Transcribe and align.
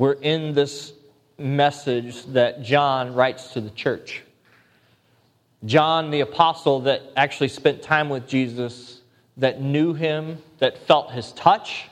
we're 0.00 0.12
in 0.12 0.54
this 0.54 0.94
message 1.36 2.24
that 2.24 2.62
John 2.62 3.12
writes 3.12 3.52
to 3.52 3.60
the 3.60 3.68
church. 3.68 4.22
John, 5.66 6.10
the 6.10 6.20
apostle 6.20 6.80
that 6.80 7.02
actually 7.16 7.48
spent 7.48 7.82
time 7.82 8.08
with 8.08 8.26
Jesus, 8.26 9.02
that 9.36 9.60
knew 9.60 9.92
him, 9.92 10.38
that 10.58 10.78
felt 10.86 11.10
his 11.10 11.32
touch, 11.32 11.90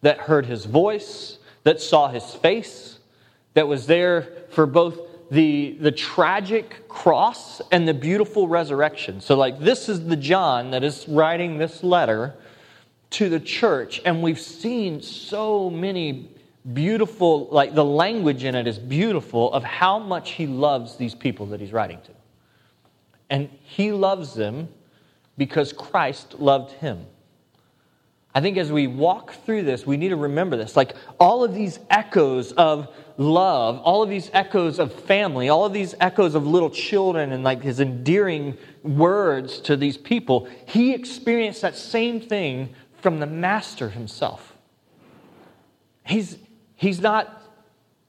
that 0.00 0.16
heard 0.16 0.46
his 0.46 0.64
voice, 0.64 1.36
that 1.64 1.82
saw 1.82 2.08
his 2.08 2.32
face, 2.32 2.98
that 3.52 3.68
was 3.68 3.86
there 3.86 4.26
for 4.52 4.64
both 4.64 4.98
the, 5.30 5.76
the 5.82 5.92
tragic 5.92 6.88
cross 6.88 7.60
and 7.70 7.86
the 7.86 7.92
beautiful 7.92 8.48
resurrection. 8.48 9.20
So, 9.20 9.36
like, 9.36 9.60
this 9.60 9.90
is 9.90 10.06
the 10.06 10.16
John 10.16 10.70
that 10.70 10.82
is 10.82 11.06
writing 11.06 11.58
this 11.58 11.82
letter 11.82 12.36
to 13.10 13.28
the 13.28 13.38
church, 13.38 14.00
and 14.06 14.22
we've 14.22 14.40
seen 14.40 15.02
so 15.02 15.68
many 15.68 16.30
beautiful, 16.72 17.48
like, 17.50 17.74
the 17.74 17.84
language 17.84 18.44
in 18.44 18.54
it 18.54 18.66
is 18.66 18.78
beautiful 18.78 19.52
of 19.52 19.64
how 19.64 19.98
much 19.98 20.32
he 20.32 20.46
loves 20.46 20.96
these 20.96 21.14
people 21.14 21.46
that 21.46 21.60
he's 21.60 21.72
writing 21.72 22.00
to. 22.02 22.12
And 23.30 23.48
he 23.62 23.92
loves 23.92 24.34
them 24.34 24.68
because 25.36 25.72
Christ 25.72 26.38
loved 26.38 26.72
him. 26.72 27.06
I 28.34 28.40
think 28.40 28.58
as 28.58 28.70
we 28.70 28.86
walk 28.86 29.32
through 29.44 29.62
this, 29.62 29.86
we 29.86 29.96
need 29.96 30.10
to 30.10 30.16
remember 30.16 30.56
this. 30.56 30.76
Like 30.76 30.94
all 31.18 31.42
of 31.42 31.52
these 31.54 31.80
echoes 31.90 32.52
of 32.52 32.88
love, 33.16 33.80
all 33.80 34.02
of 34.02 34.08
these 34.08 34.30
echoes 34.32 34.78
of 34.78 34.92
family, 34.92 35.48
all 35.48 35.64
of 35.64 35.72
these 35.72 35.94
echoes 36.00 36.34
of 36.34 36.46
little 36.46 36.70
children 36.70 37.32
and 37.32 37.42
like 37.42 37.62
his 37.62 37.80
endearing 37.80 38.56
words 38.84 39.58
to 39.60 39.76
these 39.76 39.96
people, 39.96 40.48
he 40.66 40.94
experienced 40.94 41.62
that 41.62 41.76
same 41.76 42.20
thing 42.20 42.74
from 42.98 43.18
the 43.18 43.26
master 43.26 43.88
himself. 43.88 44.56
He's, 46.06 46.38
he's 46.80 47.00
not 47.00 47.42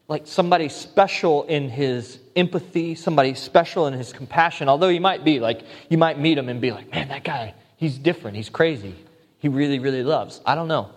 like 0.08 0.26
somebody 0.26 0.68
special 0.68 1.44
in 1.44 1.70
his 1.70 2.20
empathy, 2.36 2.96
somebody 2.96 3.34
special 3.34 3.88
in 3.88 3.94
his 3.94 4.12
compassion, 4.12 4.68
although 4.68 4.90
he 4.90 5.00
might 5.00 5.24
be 5.24 5.40
like, 5.40 5.62
you 5.90 5.98
might 5.98 6.20
meet 6.20 6.38
him 6.38 6.50
and 6.50 6.60
be 6.60 6.72
like, 6.72 6.92
man, 6.92 7.08
that 7.10 7.24
guy, 7.24 7.54
he's 7.78 7.98
different, 7.98 8.36
he's 8.36 8.50
crazy 8.50 8.96
he 9.42 9.50
really, 9.50 9.80
really 9.80 10.04
loves. 10.04 10.40
I 10.46 10.54
don't 10.54 10.68
know. 10.68 10.92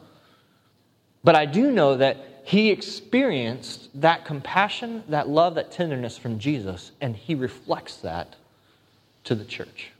But 1.24 1.34
I 1.34 1.46
do 1.46 1.72
know 1.72 1.96
that 1.96 2.42
he 2.44 2.70
experienced 2.70 3.88
that 4.02 4.26
compassion, 4.26 5.02
that 5.08 5.30
love, 5.30 5.54
that 5.54 5.72
tenderness 5.72 6.18
from 6.18 6.38
Jesus, 6.38 6.92
and 7.00 7.16
he 7.16 7.34
reflects 7.34 7.96
that 7.96 8.36
to 9.24 9.34
the 9.34 9.46
church. 9.46 9.92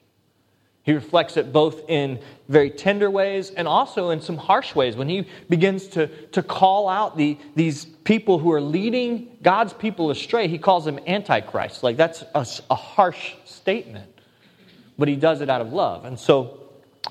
He 0.85 0.93
reflects 0.93 1.39
it 1.39 1.51
both 1.51 1.89
in 1.89 2.21
very 2.47 2.71
tender 2.71 3.11
ways 3.11 3.51
and 3.51 3.67
also 3.67 4.11
in 4.11 4.21
some 4.21 4.37
harsh 4.37 4.75
ways. 4.75 4.97
When 4.97 5.09
he 5.09 5.27
begins 5.49 5.87
to, 5.89 6.09
to 6.29 6.43
call 6.43 6.91
out 6.91 7.17
the, 7.17 7.39
these 7.57 7.87
people 7.87 8.39
who 8.39 8.53
are 8.53 8.61
leading 8.61 9.39
God's 9.43 9.73
people 9.73 10.11
astray, 10.11 10.47
he 10.47 10.59
calls 10.59 10.85
them 10.85 11.01
antichrist. 11.07 11.83
Like 11.83 11.97
that's 11.97 12.23
a, 12.35 12.47
a 12.71 12.75
harsh 12.75 13.33
statement, 13.47 14.11
but 14.99 15.09
he 15.09 15.17
does 15.17 15.41
it 15.41 15.49
out 15.49 15.63
of 15.63 15.73
love. 15.73 16.05
And 16.05 16.21
so 16.21 16.61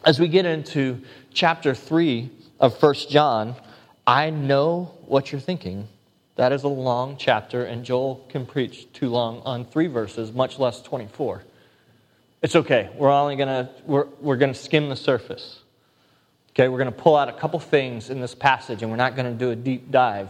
as 0.05 0.19
we 0.19 0.27
get 0.27 0.45
into 0.45 1.01
chapter 1.33 1.73
3 1.73 2.29
of 2.59 2.77
First 2.77 3.09
John, 3.09 3.55
I 4.05 4.29
know 4.29 4.93
what 5.07 5.31
you're 5.31 5.41
thinking. 5.41 5.87
That 6.35 6.51
is 6.51 6.63
a 6.63 6.67
long 6.67 7.17
chapter, 7.17 7.65
and 7.65 7.83
Joel 7.83 8.23
can 8.29 8.45
preach 8.45 8.91
too 8.93 9.09
long 9.09 9.41
on 9.45 9.65
three 9.65 9.87
verses, 9.87 10.31
much 10.31 10.59
less 10.59 10.81
24. 10.81 11.43
It's 12.43 12.57
okay. 12.57 12.89
We're 12.97 13.09
only 13.09 13.37
gonna 13.37 13.71
we're, 13.85 14.07
we're 14.19 14.35
gonna 14.35 14.53
skim 14.53 14.89
the 14.89 14.97
surface. 14.97 15.61
Okay, 16.51 16.67
we're 16.67 16.77
gonna 16.77 16.91
pull 16.91 17.15
out 17.15 17.29
a 17.29 17.33
couple 17.33 17.57
things 17.59 18.09
in 18.09 18.19
this 18.19 18.35
passage, 18.35 18.81
and 18.81 18.91
we're 18.91 18.97
not 18.97 19.15
gonna 19.15 19.33
do 19.33 19.51
a 19.51 19.55
deep 19.55 19.89
dive. 19.89 20.29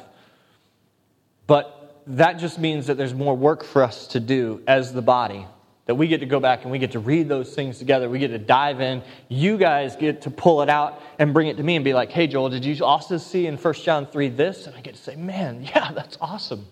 But 1.47 2.01
that 2.05 2.33
just 2.33 2.59
means 2.59 2.85
that 2.87 2.97
there's 2.97 3.15
more 3.15 3.35
work 3.35 3.63
for 3.63 3.83
us 3.83 4.07
to 4.07 4.19
do 4.19 4.61
as 4.67 4.93
the 4.93 5.01
body 5.01 5.47
that 5.85 5.95
we 5.95 6.07
get 6.07 6.19
to 6.19 6.25
go 6.25 6.39
back 6.39 6.63
and 6.63 6.71
we 6.71 6.79
get 6.79 6.91
to 6.93 6.99
read 6.99 7.27
those 7.27 7.53
things 7.53 7.77
together. 7.77 8.09
We 8.09 8.19
get 8.19 8.29
to 8.29 8.37
dive 8.37 8.79
in. 8.79 9.01
You 9.27 9.57
guys 9.57 9.95
get 9.97 10.21
to 10.21 10.29
pull 10.31 10.61
it 10.61 10.69
out 10.69 11.01
and 11.19 11.33
bring 11.33 11.47
it 11.47 11.57
to 11.57 11.63
me 11.63 11.75
and 11.75 11.83
be 11.83 11.93
like, 11.93 12.09
hey, 12.09 12.27
Joel, 12.27 12.49
did 12.49 12.63
you 12.63 12.85
also 12.85 13.17
see 13.17 13.47
in 13.47 13.57
1 13.57 13.73
John 13.73 14.05
3 14.05 14.29
this? 14.29 14.65
And 14.65 14.75
I 14.77 14.81
get 14.81 14.95
to 14.95 15.01
say, 15.01 15.17
man, 15.17 15.63
yeah, 15.63 15.91
that's 15.91 16.17
awesome. 16.21 16.67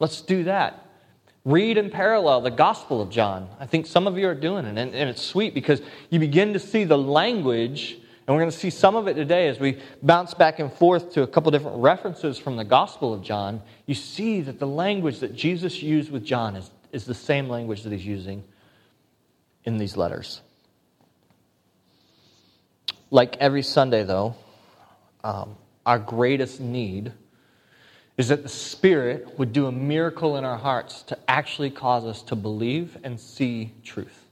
Let's 0.00 0.20
do 0.20 0.44
that. 0.44 0.87
Read 1.44 1.78
in 1.78 1.90
parallel 1.90 2.40
the 2.42 2.50
Gospel 2.50 3.00
of 3.00 3.10
John. 3.10 3.48
I 3.58 3.66
think 3.66 3.86
some 3.86 4.06
of 4.06 4.18
you 4.18 4.28
are 4.28 4.34
doing 4.34 4.64
it, 4.64 4.76
and, 4.76 4.94
and 4.94 5.08
it's 5.08 5.22
sweet 5.22 5.54
because 5.54 5.80
you 6.10 6.18
begin 6.18 6.52
to 6.52 6.58
see 6.58 6.84
the 6.84 6.98
language, 6.98 7.92
and 8.26 8.36
we're 8.36 8.42
going 8.42 8.50
to 8.50 8.56
see 8.56 8.70
some 8.70 8.96
of 8.96 9.08
it 9.08 9.14
today 9.14 9.48
as 9.48 9.58
we 9.58 9.78
bounce 10.02 10.34
back 10.34 10.58
and 10.58 10.72
forth 10.72 11.12
to 11.12 11.22
a 11.22 11.26
couple 11.26 11.50
different 11.50 11.78
references 11.78 12.38
from 12.38 12.56
the 12.56 12.64
Gospel 12.64 13.14
of 13.14 13.22
John. 13.22 13.62
You 13.86 13.94
see 13.94 14.40
that 14.42 14.58
the 14.58 14.66
language 14.66 15.20
that 15.20 15.34
Jesus 15.34 15.82
used 15.82 16.10
with 16.10 16.24
John 16.24 16.56
is 16.56 16.70
is 16.92 17.04
the 17.04 17.14
same 17.14 17.48
language 17.48 17.82
that 17.82 17.92
he's 17.92 18.06
using 18.06 18.44
in 19.64 19.78
these 19.78 19.96
letters. 19.96 20.40
Like 23.10 23.36
every 23.38 23.62
Sunday, 23.62 24.04
though, 24.04 24.34
um, 25.24 25.56
our 25.84 25.98
greatest 25.98 26.60
need 26.60 27.12
is 28.18 28.28
that 28.28 28.42
the 28.42 28.48
Spirit 28.48 29.38
would 29.38 29.52
do 29.52 29.66
a 29.66 29.72
miracle 29.72 30.36
in 30.36 30.44
our 30.44 30.58
hearts 30.58 31.02
to 31.02 31.16
actually 31.28 31.70
cause 31.70 32.04
us 32.04 32.20
to 32.22 32.36
believe 32.36 32.98
and 33.04 33.18
see 33.18 33.72
truth. 33.84 34.26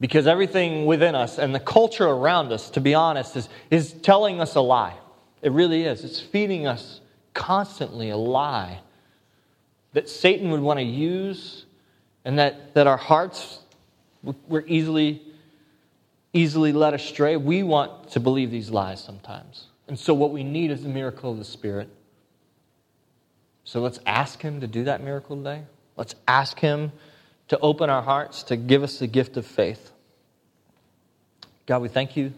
Because 0.00 0.26
everything 0.26 0.84
within 0.84 1.14
us 1.14 1.38
and 1.38 1.54
the 1.54 1.60
culture 1.60 2.06
around 2.06 2.52
us, 2.52 2.70
to 2.70 2.80
be 2.80 2.94
honest, 2.94 3.34
is, 3.36 3.48
is 3.70 3.92
telling 3.94 4.40
us 4.40 4.54
a 4.54 4.60
lie. 4.60 4.94
It 5.40 5.50
really 5.50 5.84
is. 5.84 6.04
It's 6.04 6.20
feeding 6.20 6.66
us 6.66 7.00
constantly 7.32 8.10
a 8.10 8.16
lie 8.16 8.80
that 9.94 10.08
Satan 10.08 10.50
would 10.50 10.60
want 10.60 10.78
to 10.78 10.84
use 10.84 11.64
and 12.24 12.38
that, 12.38 12.74
that 12.74 12.86
our 12.86 12.98
hearts 12.98 13.60
were 14.46 14.64
easily, 14.66 15.22
easily 16.34 16.72
led 16.72 16.92
astray. 16.92 17.36
We 17.36 17.62
want 17.62 18.10
to 18.10 18.20
believe 18.20 18.50
these 18.50 18.70
lies 18.70 19.02
sometimes. 19.02 19.68
And 19.88 19.98
so, 19.98 20.12
what 20.12 20.32
we 20.32 20.44
need 20.44 20.70
is 20.70 20.82
the 20.82 20.88
miracle 20.90 21.32
of 21.32 21.38
the 21.38 21.44
Spirit. 21.44 21.88
So, 23.68 23.82
let's 23.82 24.00
ask 24.06 24.40
Him 24.40 24.62
to 24.62 24.66
do 24.66 24.84
that 24.84 25.02
miracle 25.02 25.36
today. 25.36 25.60
Let's 25.94 26.14
ask 26.26 26.58
Him 26.58 26.90
to 27.48 27.58
open 27.58 27.90
our 27.90 28.00
hearts, 28.00 28.44
to 28.44 28.56
give 28.56 28.82
us 28.82 28.98
the 28.98 29.06
gift 29.06 29.36
of 29.36 29.44
faith. 29.44 29.92
God, 31.66 31.82
we 31.82 31.90
thank 31.90 32.16
you 32.16 32.32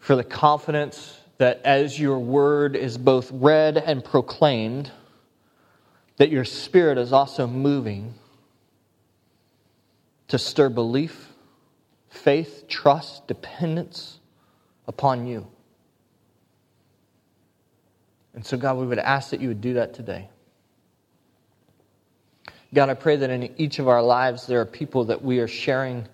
for 0.00 0.16
the 0.16 0.22
confidence 0.22 1.18
that 1.38 1.62
as 1.64 1.98
your 1.98 2.18
word 2.18 2.76
is 2.76 2.98
both 2.98 3.30
read 3.32 3.78
and 3.78 4.04
proclaimed, 4.04 4.92
that 6.18 6.28
your 6.28 6.44
spirit 6.44 6.98
is 6.98 7.10
also 7.10 7.46
moving 7.46 8.12
to 10.28 10.36
stir 10.36 10.68
belief, 10.68 11.32
faith, 12.10 12.66
trust, 12.68 13.26
dependence 13.28 14.18
upon 14.86 15.26
you. 15.26 15.46
And 18.34 18.44
so, 18.44 18.56
God, 18.56 18.76
we 18.76 18.86
would 18.86 18.98
ask 18.98 19.30
that 19.30 19.40
you 19.40 19.48
would 19.48 19.60
do 19.60 19.74
that 19.74 19.94
today. 19.94 20.28
God, 22.72 22.88
I 22.88 22.94
pray 22.94 23.16
that 23.16 23.30
in 23.30 23.54
each 23.56 23.78
of 23.78 23.86
our 23.86 24.02
lives 24.02 24.46
there 24.46 24.60
are 24.60 24.66
people 24.66 25.04
that 25.04 25.22
we 25.22 25.38
are 25.38 25.48
sharing 25.48 26.06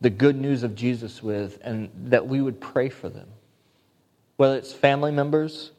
the 0.00 0.10
good 0.10 0.36
news 0.36 0.62
of 0.62 0.74
Jesus 0.74 1.22
with 1.22 1.58
and 1.62 1.88
that 2.10 2.26
we 2.26 2.42
would 2.42 2.60
pray 2.60 2.90
for 2.90 3.08
them 3.08 3.28
whether 4.36 4.56
it's 4.56 4.72
family 4.72 5.12
members 5.12 5.72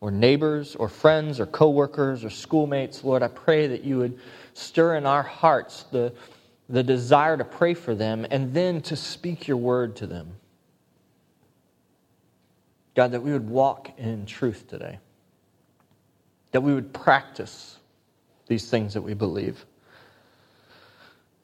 or 0.00 0.10
neighbors 0.10 0.76
or 0.76 0.88
friends 0.88 1.40
or 1.40 1.46
coworkers 1.46 2.24
or 2.24 2.30
schoolmates, 2.30 3.04
Lord, 3.04 3.22
I 3.22 3.28
pray 3.28 3.66
that 3.66 3.84
you 3.84 3.98
would 3.98 4.18
stir 4.54 4.96
in 4.96 5.06
our 5.06 5.22
hearts 5.22 5.84
the, 5.84 6.12
the 6.68 6.82
desire 6.82 7.36
to 7.36 7.44
pray 7.44 7.74
for 7.74 7.94
them 7.94 8.26
and 8.30 8.52
then 8.52 8.80
to 8.82 8.96
speak 8.96 9.48
your 9.48 9.56
word 9.56 9.96
to 9.96 10.06
them. 10.06 10.32
God, 13.00 13.12
that 13.12 13.22
we 13.22 13.32
would 13.32 13.48
walk 13.48 13.90
in 13.96 14.26
truth 14.26 14.68
today, 14.68 14.98
that 16.50 16.60
we 16.60 16.74
would 16.74 16.92
practice 16.92 17.78
these 18.46 18.68
things 18.68 18.92
that 18.92 19.00
we 19.00 19.14
believe. 19.14 19.64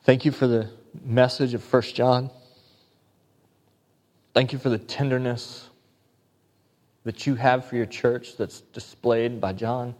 Thank 0.02 0.26
you 0.26 0.32
for 0.32 0.46
the 0.46 0.68
message 1.02 1.54
of 1.54 1.72
1 1.72 1.82
John. 1.94 2.28
Thank 4.34 4.52
you 4.52 4.58
for 4.58 4.68
the 4.68 4.76
tenderness 4.76 5.70
that 7.04 7.26
you 7.26 7.36
have 7.36 7.64
for 7.64 7.76
your 7.76 7.86
church 7.86 8.36
that's 8.36 8.60
displayed 8.60 9.40
by 9.40 9.54
John. 9.54 9.94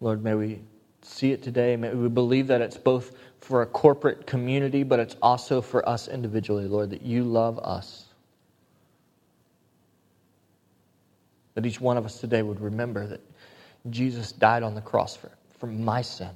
Lord, 0.00 0.24
may 0.24 0.34
we 0.34 0.62
see 1.02 1.30
it 1.30 1.44
today. 1.44 1.76
May 1.76 1.94
we 1.94 2.08
believe 2.08 2.48
that 2.48 2.60
it's 2.60 2.76
both 2.76 3.16
for 3.38 3.62
a 3.62 3.66
corporate 3.66 4.26
community, 4.26 4.82
but 4.82 4.98
it's 4.98 5.14
also 5.22 5.62
for 5.62 5.88
us 5.88 6.08
individually, 6.08 6.66
Lord, 6.66 6.90
that 6.90 7.02
you 7.02 7.22
love 7.22 7.60
us. 7.60 8.09
That 11.54 11.66
each 11.66 11.80
one 11.80 11.96
of 11.96 12.04
us 12.04 12.20
today 12.20 12.42
would 12.42 12.60
remember 12.60 13.06
that 13.06 13.20
Jesus 13.90 14.32
died 14.32 14.62
on 14.62 14.74
the 14.74 14.80
cross 14.80 15.16
for, 15.16 15.30
for 15.58 15.66
my 15.66 16.02
sin, 16.02 16.30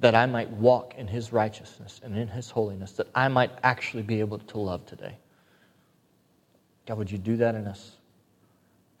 that 0.00 0.14
I 0.14 0.26
might 0.26 0.50
walk 0.50 0.94
in 0.96 1.06
his 1.06 1.32
righteousness 1.32 2.00
and 2.04 2.16
in 2.16 2.28
his 2.28 2.50
holiness, 2.50 2.92
that 2.92 3.08
I 3.14 3.28
might 3.28 3.50
actually 3.62 4.02
be 4.02 4.20
able 4.20 4.38
to 4.38 4.58
love 4.58 4.84
today. 4.86 5.16
God, 6.86 6.98
would 6.98 7.10
you 7.10 7.18
do 7.18 7.36
that 7.36 7.54
in 7.54 7.66
us? 7.66 7.96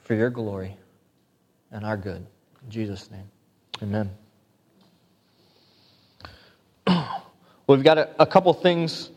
for 0.02 0.14
your 0.14 0.30
glory 0.30 0.76
and 1.70 1.84
our 1.86 1.96
good. 1.96 2.26
In 2.64 2.70
Jesus' 2.70 3.10
name, 3.10 3.30
amen. 3.82 4.10
We've 7.66 7.82
got 7.82 7.98
a, 7.98 8.10
a 8.20 8.26
couple 8.26 8.52
things 8.52 9.10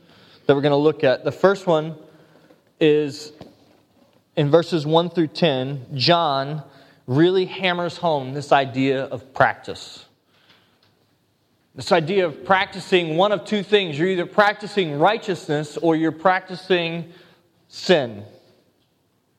that 0.45 0.55
we're 0.55 0.61
going 0.61 0.71
to 0.71 0.77
look 0.77 1.03
at. 1.03 1.23
The 1.25 1.31
first 1.31 1.67
one 1.67 1.95
is 2.79 3.33
in 4.35 4.49
verses 4.49 4.85
1 4.85 5.09
through 5.11 5.27
10, 5.27 5.87
John 5.93 6.63
really 7.07 7.45
hammers 7.45 7.97
home 7.97 8.33
this 8.33 8.51
idea 8.51 9.03
of 9.05 9.33
practice. 9.33 10.05
This 11.75 11.91
idea 11.91 12.25
of 12.25 12.45
practicing 12.45 13.17
one 13.17 13.31
of 13.31 13.45
two 13.45 13.63
things. 13.63 13.99
You're 13.99 14.07
either 14.09 14.25
practicing 14.25 14.97
righteousness 14.97 15.77
or 15.77 15.95
you're 15.95 16.11
practicing 16.11 17.11
sin. 17.67 18.23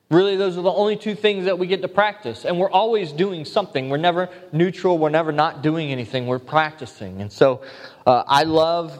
Really, 0.09 0.37
those 0.37 0.57
are 0.57 0.61
the 0.61 0.71
only 0.71 0.95
two 0.95 1.15
things 1.15 1.45
that 1.45 1.59
we 1.59 1.67
get 1.67 1.81
to 1.81 1.87
practice. 1.87 2.45
And 2.45 2.57
we're 2.57 2.71
always 2.71 3.11
doing 3.11 3.43
something. 3.43 3.89
We're 3.89 3.97
never 3.97 4.29
neutral. 4.53 4.97
We're 4.97 5.09
never 5.09 5.31
not 5.31 5.61
doing 5.61 5.91
anything. 5.91 6.27
We're 6.27 6.39
practicing. 6.39 7.21
And 7.21 7.31
so 7.31 7.61
uh, 8.05 8.23
I 8.25 8.43
love 8.43 8.97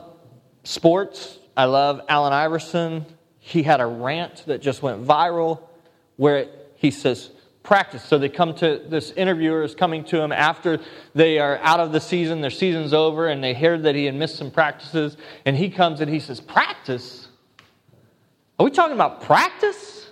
sports. 0.64 1.38
I 1.56 1.66
love 1.66 2.02
Allen 2.10 2.34
Iverson. 2.34 3.06
He 3.40 3.64
had 3.64 3.80
a 3.80 3.86
rant 3.86 4.44
that 4.48 4.62
just 4.62 4.82
went 4.82 5.06
viral 5.06 5.67
where 6.18 6.48
he 6.76 6.92
says, 6.92 7.32
practice. 7.68 8.04
So 8.04 8.18
they 8.18 8.30
come 8.30 8.54
to 8.56 8.82
this 8.88 9.12
interviewer 9.12 9.62
is 9.62 9.76
coming 9.76 10.04
to 10.06 10.22
him 10.22 10.32
after 10.32 10.80
they 11.14 11.38
are 11.38 11.58
out 11.58 11.80
of 11.80 11.92
the 11.92 12.00
season, 12.00 12.42
their 12.42 12.50
season's 12.50 12.94
over, 12.94 13.28
and 13.28 13.44
they 13.44 13.54
hear 13.54 13.78
that 13.78 13.94
he 13.94 14.06
had 14.06 14.16
missed 14.16 14.38
some 14.38 14.52
practices. 14.52 15.18
And 15.46 15.56
he 15.56 15.70
comes 15.70 16.00
and 16.00 16.10
he 16.10 16.20
says, 16.20 16.40
Practice? 16.40 17.28
Are 18.58 18.64
we 18.64 18.72
talking 18.72 18.96
about 18.96 19.22
practice? 19.22 20.10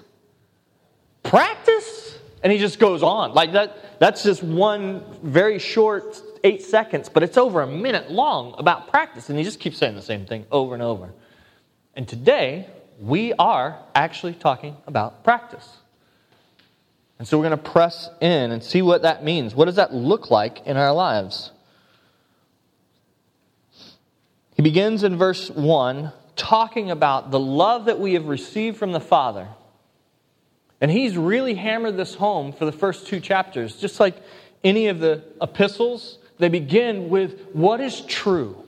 Practice? 1.23 2.19
And 2.43 2.51
he 2.51 2.59
just 2.59 2.77
goes 2.77 3.01
on. 3.01 3.33
Like 3.33 3.53
that, 3.53 3.99
that's 3.99 4.21
just 4.23 4.43
one 4.43 5.03
very 5.23 5.57
short 5.57 6.21
eight 6.43 6.61
seconds, 6.61 7.09
but 7.09 7.23
it's 7.23 7.37
over 7.37 7.61
a 7.61 7.67
minute 7.67 8.11
long 8.11 8.53
about 8.59 8.89
practice. 8.89 9.29
And 9.29 9.37
he 9.39 9.43
just 9.43 9.59
keeps 9.59 9.77
saying 9.77 9.95
the 9.95 10.01
same 10.01 10.25
thing 10.25 10.45
over 10.51 10.73
and 10.75 10.83
over. 10.83 11.11
And 11.95 12.07
today, 12.07 12.67
we 12.99 13.33
are 13.33 13.79
actually 13.95 14.33
talking 14.33 14.75
about 14.85 15.23
practice. 15.23 15.77
And 17.17 17.27
so 17.27 17.37
we're 17.37 17.47
going 17.47 17.57
to 17.57 17.71
press 17.71 18.09
in 18.19 18.51
and 18.51 18.61
see 18.63 18.81
what 18.81 19.03
that 19.03 19.23
means. 19.23 19.55
What 19.55 19.65
does 19.65 19.75
that 19.75 19.93
look 19.93 20.29
like 20.29 20.65
in 20.65 20.77
our 20.77 20.93
lives? 20.93 21.51
He 24.55 24.61
begins 24.61 25.03
in 25.03 25.17
verse 25.17 25.49
1 25.49 26.11
talking 26.35 26.91
about 26.91 27.31
the 27.31 27.39
love 27.39 27.85
that 27.85 27.99
we 27.99 28.13
have 28.13 28.27
received 28.27 28.77
from 28.77 28.91
the 28.91 28.99
Father. 28.99 29.47
And 30.81 30.91
he's 30.91 31.17
really 31.17 31.55
hammered 31.55 31.95
this 31.97 32.15
home 32.15 32.51
for 32.51 32.65
the 32.65 32.71
first 32.71 33.07
two 33.07 33.19
chapters. 33.19 33.77
Just 33.77 33.99
like 33.99 34.15
any 34.63 34.87
of 34.87 34.99
the 34.99 35.23
epistles, 35.41 36.17
they 36.37 36.49
begin 36.49 37.09
with 37.09 37.47
what 37.53 37.79
is 37.79 38.01
true. 38.01 38.61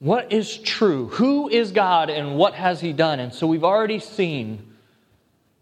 What 0.00 0.32
is 0.32 0.58
true? 0.58 1.08
Who 1.08 1.48
is 1.48 1.70
God 1.70 2.10
and 2.10 2.36
what 2.36 2.54
has 2.54 2.80
he 2.80 2.92
done? 2.92 3.20
And 3.20 3.32
so 3.32 3.46
we've 3.46 3.64
already 3.64 4.00
seen 4.00 4.73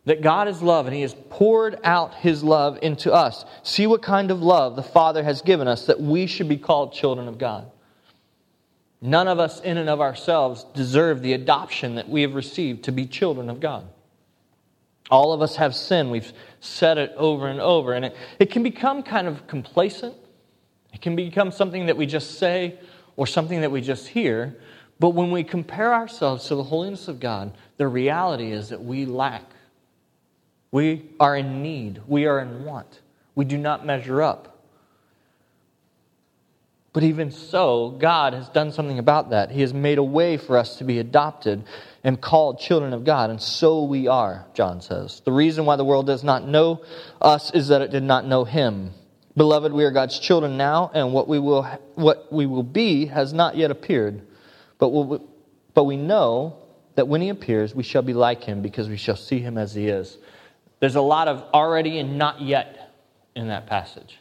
that 0.04 0.20
God 0.20 0.48
is 0.48 0.62
love 0.62 0.86
and 0.86 0.94
He 0.94 1.02
has 1.02 1.14
poured 1.30 1.78
out 1.84 2.14
His 2.14 2.42
love 2.42 2.78
into 2.82 3.12
us. 3.12 3.44
See 3.62 3.86
what 3.86 4.02
kind 4.02 4.30
of 4.30 4.42
love 4.42 4.76
the 4.76 4.82
Father 4.82 5.22
has 5.22 5.42
given 5.42 5.68
us 5.68 5.86
that 5.86 6.00
we 6.00 6.26
should 6.26 6.48
be 6.48 6.56
called 6.56 6.92
children 6.92 7.28
of 7.28 7.38
God. 7.38 7.70
None 9.00 9.26
of 9.26 9.40
us, 9.40 9.60
in 9.60 9.78
and 9.78 9.88
of 9.88 10.00
ourselves, 10.00 10.64
deserve 10.74 11.22
the 11.22 11.32
adoption 11.32 11.96
that 11.96 12.08
we 12.08 12.22
have 12.22 12.34
received 12.34 12.84
to 12.84 12.92
be 12.92 13.06
children 13.06 13.50
of 13.50 13.58
God. 13.58 13.88
All 15.10 15.32
of 15.32 15.42
us 15.42 15.56
have 15.56 15.74
sin. 15.74 16.10
We've 16.10 16.32
said 16.60 16.98
it 16.98 17.12
over 17.16 17.48
and 17.48 17.60
over. 17.60 17.94
And 17.94 18.04
it, 18.04 18.16
it 18.38 18.50
can 18.50 18.62
become 18.62 19.02
kind 19.02 19.26
of 19.26 19.46
complacent. 19.48 20.14
It 20.92 21.00
can 21.00 21.16
become 21.16 21.50
something 21.50 21.86
that 21.86 21.96
we 21.96 22.06
just 22.06 22.38
say 22.38 22.78
or 23.16 23.26
something 23.26 23.60
that 23.60 23.70
we 23.70 23.80
just 23.80 24.06
hear. 24.06 24.56
But 25.00 25.10
when 25.10 25.32
we 25.32 25.42
compare 25.42 25.92
ourselves 25.92 26.46
to 26.46 26.54
the 26.54 26.62
holiness 26.62 27.08
of 27.08 27.18
God, 27.18 27.52
the 27.76 27.88
reality 27.88 28.52
is 28.52 28.68
that 28.68 28.82
we 28.82 29.04
lack 29.04 29.42
we 30.72 31.04
are 31.20 31.36
in 31.36 31.62
need. 31.62 32.00
We 32.08 32.26
are 32.26 32.40
in 32.40 32.64
want. 32.64 33.00
We 33.34 33.44
do 33.44 33.56
not 33.56 33.86
measure 33.86 34.22
up. 34.22 34.48
But 36.92 37.04
even 37.04 37.30
so, 37.30 37.90
God 37.98 38.34
has 38.34 38.48
done 38.50 38.72
something 38.72 38.98
about 38.98 39.30
that. 39.30 39.50
He 39.50 39.62
has 39.62 39.72
made 39.72 39.98
a 39.98 40.02
way 40.02 40.36
for 40.36 40.58
us 40.58 40.76
to 40.76 40.84
be 40.84 40.98
adopted 40.98 41.64
and 42.04 42.20
called 42.20 42.58
children 42.58 42.92
of 42.92 43.04
God, 43.04 43.30
and 43.30 43.40
so 43.40 43.84
we 43.84 44.08
are, 44.08 44.44
John 44.54 44.82
says. 44.82 45.22
The 45.24 45.32
reason 45.32 45.64
why 45.64 45.76
the 45.76 45.84
world 45.84 46.06
does 46.06 46.24
not 46.24 46.46
know 46.46 46.84
us 47.20 47.50
is 47.52 47.68
that 47.68 47.80
it 47.80 47.90
did 47.90 48.02
not 48.02 48.26
know 48.26 48.44
him. 48.44 48.90
Beloved, 49.36 49.72
we 49.72 49.84
are 49.84 49.90
God's 49.90 50.18
children 50.18 50.58
now, 50.58 50.90
and 50.92 51.14
what 51.14 51.28
we 51.28 51.38
will, 51.38 51.62
what 51.94 52.30
we 52.30 52.44
will 52.44 52.62
be 52.62 53.06
has 53.06 53.32
not 53.32 53.56
yet 53.56 53.70
appeared. 53.70 54.20
But, 54.78 54.88
we'll, 54.88 55.26
but 55.72 55.84
we 55.84 55.96
know 55.96 56.56
that 56.96 57.08
when 57.08 57.22
he 57.22 57.30
appears, 57.30 57.74
we 57.74 57.84
shall 57.84 58.02
be 58.02 58.12
like 58.12 58.44
him 58.44 58.60
because 58.60 58.90
we 58.90 58.98
shall 58.98 59.16
see 59.16 59.38
him 59.38 59.56
as 59.56 59.74
he 59.74 59.88
is. 59.88 60.18
There's 60.82 60.96
a 60.96 61.00
lot 61.00 61.28
of 61.28 61.44
already 61.54 62.00
and 62.00 62.18
not 62.18 62.40
yet 62.40 62.92
in 63.36 63.46
that 63.46 63.68
passage. 63.68 64.18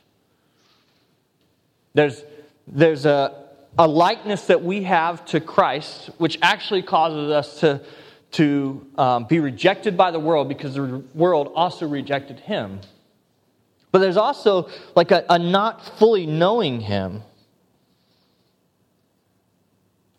There's, 1.96 2.24
there's 2.68 3.08
a, 3.08 3.48
a 3.80 3.88
likeness 3.88 4.46
that 4.46 4.64
we 4.64 4.84
have 4.84 5.26
to 5.26 5.40
Christ, 5.40 6.12
which 6.20 6.38
actually 6.44 6.84
causes 6.84 7.32
us 7.32 7.62
to, 7.62 7.82
to 8.34 8.86
um, 8.96 9.24
be 9.24 9.40
rejected 9.40 9.98
by 9.98 10.12
the 10.12 10.20
world 10.20 10.50
because 10.50 10.76
the 10.76 11.04
world 11.16 11.52
also 11.56 11.88
rejected 11.88 12.40
him. 12.42 12.82
But 13.92 13.98
there's 13.98 14.16
also 14.16 14.70
like 14.96 15.10
a, 15.10 15.26
a 15.32 15.40
not 15.40 15.84
fully 15.98 16.28
knowing 16.28 16.82
him. 16.82 17.24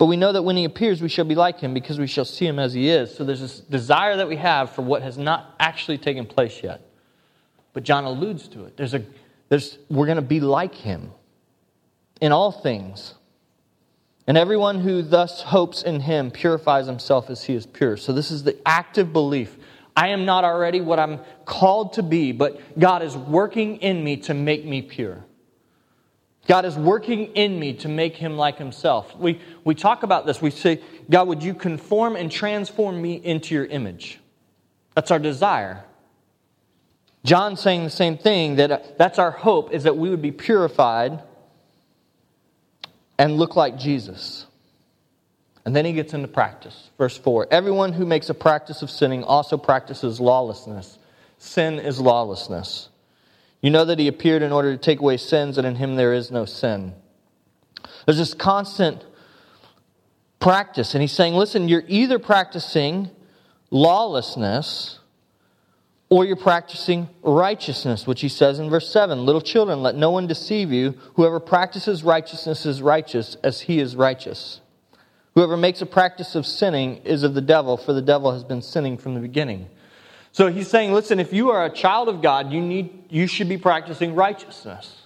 But 0.02 0.06
we 0.06 0.16
know 0.16 0.32
that 0.32 0.42
when 0.42 0.56
he 0.56 0.64
appears, 0.64 1.00
we 1.00 1.08
shall 1.08 1.24
be 1.24 1.36
like 1.36 1.60
him 1.60 1.72
because 1.72 2.00
we 2.00 2.08
shall 2.08 2.24
see 2.24 2.44
him 2.44 2.58
as 2.58 2.74
he 2.74 2.88
is. 2.88 3.14
So 3.14 3.22
there's 3.22 3.38
this 3.38 3.60
desire 3.60 4.16
that 4.16 4.26
we 4.26 4.34
have 4.34 4.70
for 4.70 4.82
what 4.82 5.00
has 5.00 5.16
not 5.16 5.54
actually 5.60 5.96
taken 5.96 6.26
place 6.26 6.60
yet. 6.60 6.80
But 7.72 7.84
John 7.84 8.02
alludes 8.02 8.48
to 8.48 8.64
it. 8.64 8.76
There's 8.76 8.94
a, 8.94 9.04
there's, 9.48 9.78
we're 9.88 10.06
going 10.06 10.16
to 10.16 10.22
be 10.22 10.40
like 10.40 10.74
him 10.74 11.12
in 12.20 12.32
all 12.32 12.50
things. 12.50 13.14
And 14.26 14.36
everyone 14.36 14.80
who 14.80 15.02
thus 15.02 15.40
hopes 15.40 15.84
in 15.84 16.00
him 16.00 16.32
purifies 16.32 16.88
himself 16.88 17.30
as 17.30 17.44
he 17.44 17.54
is 17.54 17.64
pure. 17.64 17.96
So 17.96 18.12
this 18.12 18.32
is 18.32 18.42
the 18.42 18.58
active 18.66 19.12
belief. 19.12 19.56
I 19.94 20.08
am 20.08 20.24
not 20.24 20.42
already 20.42 20.80
what 20.80 20.98
I'm 20.98 21.20
called 21.44 21.92
to 21.92 22.02
be, 22.02 22.32
but 22.32 22.76
God 22.76 23.04
is 23.04 23.16
working 23.16 23.76
in 23.76 24.02
me 24.02 24.16
to 24.16 24.34
make 24.34 24.64
me 24.64 24.82
pure. 24.82 25.24
God 26.48 26.64
is 26.64 26.76
working 26.76 27.26
in 27.34 27.58
me 27.58 27.74
to 27.74 27.88
make 27.88 28.16
him 28.16 28.36
like 28.36 28.58
himself. 28.58 29.16
We, 29.16 29.40
we 29.64 29.74
talk 29.74 30.02
about 30.02 30.26
this. 30.26 30.42
We 30.42 30.50
say, 30.50 30.80
God, 31.08 31.28
would 31.28 31.42
you 31.42 31.54
conform 31.54 32.16
and 32.16 32.30
transform 32.30 33.00
me 33.00 33.14
into 33.14 33.54
your 33.54 33.64
image? 33.66 34.18
That's 34.94 35.10
our 35.10 35.20
desire. 35.20 35.84
John 37.24 37.56
saying 37.56 37.84
the 37.84 37.90
same 37.90 38.18
thing 38.18 38.56
that 38.56 38.70
uh, 38.72 38.78
that's 38.98 39.18
our 39.18 39.30
hope 39.30 39.72
is 39.72 39.84
that 39.84 39.96
we 39.96 40.10
would 40.10 40.22
be 40.22 40.32
purified 40.32 41.22
and 43.18 43.36
look 43.36 43.54
like 43.54 43.78
Jesus. 43.78 44.46
And 45.64 45.76
then 45.76 45.84
he 45.84 45.92
gets 45.92 46.12
into 46.12 46.26
practice. 46.26 46.90
Verse 46.98 47.16
4 47.16 47.48
Everyone 47.52 47.92
who 47.92 48.04
makes 48.04 48.28
a 48.28 48.34
practice 48.34 48.82
of 48.82 48.90
sinning 48.90 49.22
also 49.22 49.56
practices 49.56 50.20
lawlessness. 50.20 50.98
Sin 51.38 51.78
is 51.78 52.00
lawlessness. 52.00 52.88
You 53.62 53.70
know 53.70 53.84
that 53.84 53.98
he 53.98 54.08
appeared 54.08 54.42
in 54.42 54.52
order 54.52 54.72
to 54.72 54.78
take 54.78 55.00
away 55.00 55.16
sins, 55.16 55.56
and 55.56 55.66
in 55.66 55.76
him 55.76 55.94
there 55.94 56.12
is 56.12 56.30
no 56.30 56.44
sin. 56.44 56.94
There's 58.04 58.18
this 58.18 58.34
constant 58.34 59.04
practice, 60.40 60.94
and 60.94 61.00
he's 61.00 61.12
saying, 61.12 61.34
listen, 61.34 61.68
you're 61.68 61.84
either 61.86 62.18
practicing 62.18 63.10
lawlessness 63.70 64.98
or 66.10 66.26
you're 66.26 66.36
practicing 66.36 67.08
righteousness, 67.22 68.06
which 68.06 68.20
he 68.20 68.28
says 68.28 68.58
in 68.58 68.68
verse 68.68 68.90
7 68.90 69.24
Little 69.24 69.40
children, 69.40 69.82
let 69.82 69.94
no 69.94 70.10
one 70.10 70.26
deceive 70.26 70.70
you. 70.70 70.94
Whoever 71.14 71.40
practices 71.40 72.04
righteousness 72.04 72.66
is 72.66 72.82
righteous 72.82 73.36
as 73.42 73.62
he 73.62 73.78
is 73.78 73.96
righteous. 73.96 74.60
Whoever 75.34 75.56
makes 75.56 75.80
a 75.80 75.86
practice 75.86 76.34
of 76.34 76.44
sinning 76.44 76.98
is 77.04 77.22
of 77.22 77.32
the 77.32 77.40
devil, 77.40 77.78
for 77.78 77.94
the 77.94 78.02
devil 78.02 78.32
has 78.32 78.44
been 78.44 78.60
sinning 78.60 78.98
from 78.98 79.14
the 79.14 79.20
beginning. 79.20 79.70
So 80.32 80.50
he's 80.50 80.68
saying, 80.68 80.92
listen, 80.92 81.20
if 81.20 81.32
you 81.32 81.50
are 81.50 81.64
a 81.64 81.70
child 81.70 82.08
of 82.08 82.22
God, 82.22 82.50
you, 82.52 82.60
need, 82.60 83.04
you 83.10 83.26
should 83.26 83.50
be 83.50 83.58
practicing 83.58 84.14
righteousness. 84.14 85.02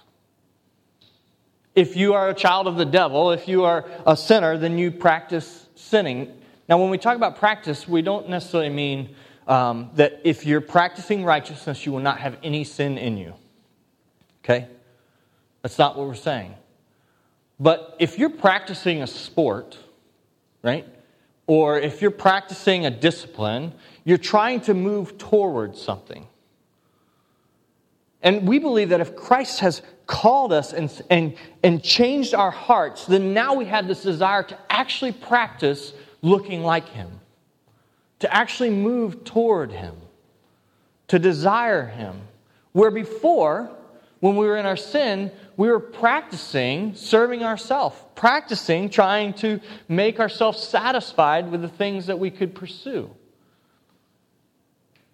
If 1.75 1.97
you 1.97 2.15
are 2.15 2.29
a 2.29 2.35
child 2.35 2.69
of 2.69 2.77
the 2.77 2.85
devil, 2.85 3.33
if 3.33 3.49
you 3.49 3.65
are 3.65 3.85
a 4.07 4.17
sinner, 4.17 4.57
then 4.57 4.79
you 4.79 4.93
practice 4.93 5.67
sinning. 5.75 6.33
Now, 6.69 6.79
when 6.79 6.91
we 6.91 6.99
talk 6.99 7.17
about 7.17 7.39
practice, 7.39 7.87
we 7.87 8.03
don't 8.03 8.29
necessarily 8.29 8.71
mean 8.71 9.17
um, 9.49 9.91
that 9.95 10.21
if 10.25 10.47
you're 10.47 10.61
practicing 10.61 11.25
righteousness, 11.25 11.85
you 11.85 11.93
will 11.93 12.01
not 12.01 12.19
have 12.21 12.39
any 12.43 12.65
sin 12.65 12.97
in 12.97 13.17
you. 13.17 13.35
Okay? 14.45 14.69
That's 15.63 15.79
not 15.79 15.99
what 15.99 16.07
we're 16.07 16.15
saying. 16.15 16.55
But 17.59 17.97
if 17.99 18.19
you're 18.19 18.31
practicing 18.31 19.03
a 19.03 19.07
sport, 19.07 19.77
right? 20.63 20.87
Or 21.47 21.79
if 21.79 22.03
you're 22.03 22.11
practicing 22.11 22.87
a 22.87 22.91
discipline, 22.91 23.73
you're 24.05 24.19
trying 24.19 24.61
to 24.63 24.75
move 24.75 25.19
towards 25.19 25.81
something. 25.81 26.27
And 28.23 28.49
we 28.49 28.59
believe 28.59 28.89
that 28.89 29.01
if 29.01 29.15
Christ 29.15 29.61
has 29.61 29.83
called 30.07 30.53
us 30.53 30.73
and, 30.73 30.91
and, 31.11 31.37
and 31.63 31.83
changed 31.83 32.35
our 32.35 32.51
hearts, 32.51 33.07
then 33.07 33.35
now 33.35 33.55
we 33.55 33.67
have 33.67 33.87
this 33.87 34.03
desire 34.03 34.43
to 34.45 34.59
actually 34.71 35.13
practice 35.13 35.93
looking 36.23 36.63
like 36.63 36.89
Him, 36.89 37.21
to 38.21 38.35
actually 38.35 38.71
move 38.71 39.25
toward 39.25 39.71
Him, 39.71 39.95
to 41.09 41.19
desire 41.19 41.87
Him. 41.87 42.21
Where 42.73 42.91
before, 42.91 43.71
when 44.21 44.37
we 44.37 44.47
were 44.47 44.57
in 44.57 44.67
our 44.67 44.77
sin, 44.77 45.31
we 45.57 45.69
were 45.69 45.81
practicing 45.81 46.95
serving 46.95 47.43
ourselves, 47.43 47.97
practicing 48.15 48.91
trying 48.91 49.33
to 49.35 49.61
make 49.89 50.21
ourselves 50.21 50.63
satisfied 50.63 51.51
with 51.51 51.63
the 51.63 51.69
things 51.69 52.07
that 52.07 52.19
we 52.19 52.31
could 52.31 52.55
pursue. 52.55 53.11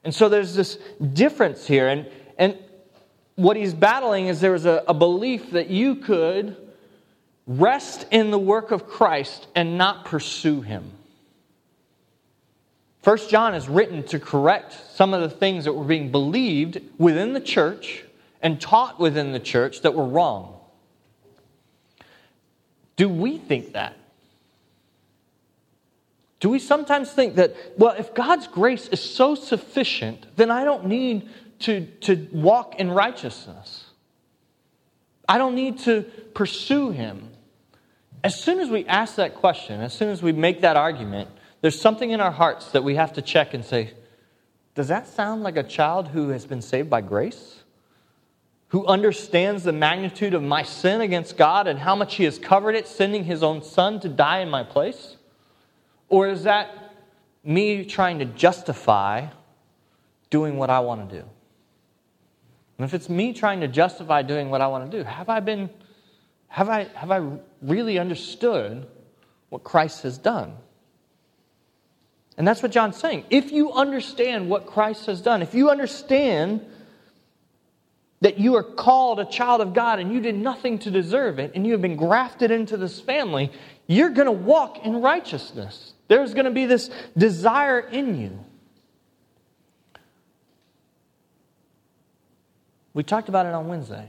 And 0.05 0.15
so 0.15 0.29
there's 0.29 0.55
this 0.55 0.79
difference 1.13 1.67
here. 1.67 1.89
And, 1.89 2.11
and 2.37 2.59
what 3.37 3.57
he's 3.57 3.73
battling 3.73 4.27
is 4.27 4.41
there 4.41 4.53
was 4.53 4.67
a, 4.67 4.83
a 4.89 4.95
belief 4.95 5.53
that 5.53 5.69
you 5.69 5.97
could 5.97 6.57
rest 7.47 8.07
in 8.11 8.31
the 8.31 8.39
work 8.39 8.73
of 8.73 8.89
Christ 8.89 9.47
and 9.55 9.79
not 9.79 10.05
pursue 10.05 10.61
him. 10.61 10.91
First 13.03 13.31
John 13.31 13.55
is 13.55 13.69
written 13.69 14.05
to 14.05 14.21
correct 14.21 14.77
some 14.95 15.13
of 15.13 15.21
the 15.21 15.31
things 15.31 15.65
that 15.65 15.73
were 15.73 15.85
being 15.85 16.13
believed 16.13 16.81
within 16.99 17.33
the 17.33 17.41
church 17.41 18.05
and 18.43 18.61
taught 18.61 18.99
within 18.99 19.33
the 19.33 19.41
church 19.41 19.83
that 19.83 19.95
were 19.95 20.05
wrong. 20.05 20.59
Do 22.97 23.09
we 23.09 23.39
think 23.39 23.73
that? 23.73 23.97
Do 26.41 26.49
we 26.49 26.59
sometimes 26.59 27.13
think 27.13 27.37
that, 27.37 27.55
well, 27.79 27.95
if 27.97 28.15
God's 28.15 28.49
grace 28.49 28.89
is 28.89 29.01
so 29.01 29.37
sufficient, 29.37 30.27
then 30.37 30.51
I 30.51 30.65
don't 30.65 30.87
need 30.87 31.31
to, 31.61 31.87
to 32.01 32.29
walk 32.33 32.81
in 32.81 32.91
righteousness? 32.91 33.85
I 35.29 35.39
don't 35.39 35.55
need 35.55 35.79
to 35.81 36.03
pursue 36.35 36.91
Him. 36.91 37.31
As 38.25 38.43
soon 38.43 38.59
as 38.59 38.69
we 38.69 38.85
ask 38.87 39.15
that 39.17 39.37
question, 39.37 39.81
as 39.81 39.93
soon 39.93 40.09
as 40.09 40.21
we 40.21 40.33
make 40.33 40.63
that 40.63 40.77
argument, 40.77 41.29
there's 41.61 41.81
something 41.81 42.11
in 42.11 42.21
our 42.21 42.33
hearts 42.33 42.73
that 42.73 42.83
we 42.83 42.97
have 42.97 43.13
to 43.13 43.23
check 43.23 43.55
and 43.55 43.65
say, 43.65 43.93
does 44.75 44.89
that 44.89 45.07
sound 45.07 45.45
like 45.45 45.57
a 45.57 45.63
child 45.63 46.09
who 46.09 46.31
has 46.31 46.45
been 46.45 46.63
saved 46.63 46.91
by 46.91 47.03
grace? 47.03 47.62
Who 48.73 48.87
understands 48.87 49.65
the 49.65 49.73
magnitude 49.73 50.33
of 50.33 50.43
my 50.43 50.63
sin 50.63 51.03
against 51.03 51.37
God 51.37 51.67
and 51.67 51.79
how 51.79 51.95
much 51.95 52.15
He 52.15 52.25
has 52.25 52.39
covered 52.39 52.75
it, 52.75 52.89
sending 52.89 53.25
His 53.25 53.43
own 53.43 53.63
Son 53.63 54.01
to 54.01 54.09
die 54.09 54.39
in 54.39 54.49
my 54.49 54.65
place? 54.65 55.17
Or 56.09 56.27
is 56.27 56.45
that 56.45 56.95
me 57.45 57.85
trying 57.85 58.19
to 58.21 58.25
justify 58.25 59.27
doing 60.31 60.57
what 60.57 60.71
I 60.71 60.81
want 60.81 61.11
to 61.11 61.21
do? 61.21 61.25
And 62.79 62.87
if 62.87 62.95
it's 62.95 63.11
me 63.11 63.35
trying 63.35 63.61
to 63.61 63.69
justify 63.69 64.23
doing 64.23 64.49
what 64.49 64.63
I 64.63 64.69
want 64.69 64.91
to 64.91 64.99
do, 64.99 65.05
have 65.05 65.29
I 65.29 65.41
been 65.41 65.69
have 66.49 66.71
I 66.71 66.85
have 66.95 67.11
I 67.11 67.29
really 67.61 67.99
understood 67.99 68.87
what 69.51 69.65
Christ 69.65 70.03
has 70.05 70.17
done? 70.17 70.55
And 72.39 72.49
that's 72.49 72.63
what 72.63 72.73
John's 72.73 72.97
saying. 72.97 73.27
If 73.29 73.53
you 73.53 73.71
understand 73.73 74.49
what 74.49 74.65
Christ 74.65 75.05
has 75.07 75.21
done, 75.21 75.43
if 75.43 75.53
you 75.53 75.69
understand 75.69 76.65
that 78.23 78.39
you 78.39 78.55
are 78.55 78.63
called 78.63 79.19
a 79.19 79.25
child 79.25 79.61
of 79.61 79.75
God 79.75 79.99
and 79.99 80.13
you 80.13 80.21
did 80.21 80.37
nothing 80.37 80.79
to 80.79 80.91
deserve 80.91 81.39
it, 81.41 81.53
and 81.55 81.67
you 81.67 81.73
have 81.73 81.83
been 81.83 81.97
grafted 81.97 82.51
into 82.51 82.77
this 82.77 83.01
family, 83.01 83.51
you're 83.89 84.11
going 84.11 84.27
to 84.27 84.33
walk 84.33 84.87
in 84.87 85.03
righteousness. 85.03 85.93
There's 86.07 86.33
going 86.33 86.45
to 86.45 86.53
be 86.53 86.65
this 86.65 86.89
desire 87.19 87.81
in 87.81 88.21
you. 88.21 88.39
We 92.95 93.03
talked 93.03 93.29
about 93.29 93.47
it 93.47 93.55
on 93.55 93.67
Wednesday. 93.67 94.09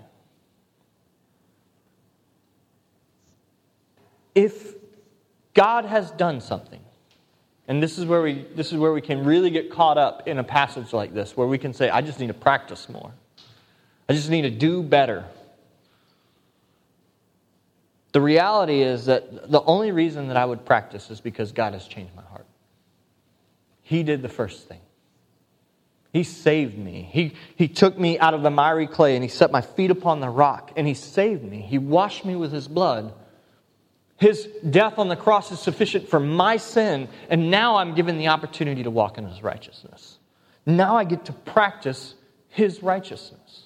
If 4.36 4.76
God 5.54 5.86
has 5.86 6.12
done 6.12 6.40
something, 6.40 6.82
and 7.68 7.82
this 7.82 7.98
is 7.98 8.06
where 8.06 8.22
we 8.22 8.46
this 8.56 8.74
is 8.74 8.78
where 8.78 8.92
we 8.92 9.02
can 9.02 9.24
really 9.24 9.50
get 9.50 9.72
caught 9.72 9.98
up 9.98 10.28
in 10.28 10.38
a 10.38 10.44
passage 10.44 10.92
like 10.92 11.14
this, 11.14 11.38
where 11.38 11.48
we 11.48 11.58
can 11.58 11.74
say, 11.74 11.90
I 11.90 12.02
just 12.02 12.20
need 12.20 12.28
to 12.28 12.34
practice 12.34 12.90
more. 12.90 13.14
I 14.08 14.14
just 14.14 14.30
need 14.30 14.44
to 14.44 14.50
do 14.50 14.84
better. 14.84 15.26
The 18.12 18.22
reality 18.22 18.82
is 18.82 19.06
that 19.06 19.50
the 19.52 19.62
only 19.64 19.92
reason 19.92 20.28
that 20.28 20.38
I 20.38 20.46
would 20.46 20.66
practice 20.66 21.10
is 21.10 21.20
because 21.20 21.52
God 21.52 21.74
has 21.74 21.88
changed 21.88 22.16
my 22.16 22.22
heart. 22.22 22.46
He 23.82 24.04
did 24.04 24.22
the 24.22 24.30
first 24.30 24.68
thing. 24.68 24.80
He 26.14 26.24
saved 26.24 26.78
me. 26.78 27.10
He, 27.12 27.34
he 27.56 27.68
took 27.68 27.98
me 27.98 28.20
out 28.20 28.36
of 28.36 28.44
the 28.44 28.52
miry 28.52 28.86
clay 28.86 29.16
and 29.16 29.24
He 29.24 29.30
set 29.30 29.52
my 29.52 29.62
feet 29.62 29.90
upon 29.90 30.20
the 30.20 30.30
rock 30.30 30.72
and 30.76 30.88
He 30.88 30.94
saved 30.94 31.44
me. 31.44 31.60
He 31.62 31.80
washed 31.80 32.24
me 32.24 32.36
with 32.36 32.52
His 32.52 32.68
blood. 32.68 33.14
His 34.18 34.48
death 34.70 35.00
on 35.00 35.08
the 35.08 35.16
cross 35.16 35.52
is 35.52 35.60
sufficient 35.60 36.08
for 36.08 36.20
my 36.20 36.58
sin, 36.58 37.10
and 37.30 37.50
now 37.50 37.78
I'm 37.78 37.96
given 37.96 38.20
the 38.20 38.28
opportunity 38.28 38.84
to 38.84 38.92
walk 38.92 39.18
in 39.18 39.26
His 39.28 39.42
righteousness. 39.42 40.20
Now 40.68 40.96
I 40.96 41.04
get 41.04 41.26
to 41.26 41.34
practice 41.34 42.14
His 42.48 42.84
righteousness. 42.84 43.63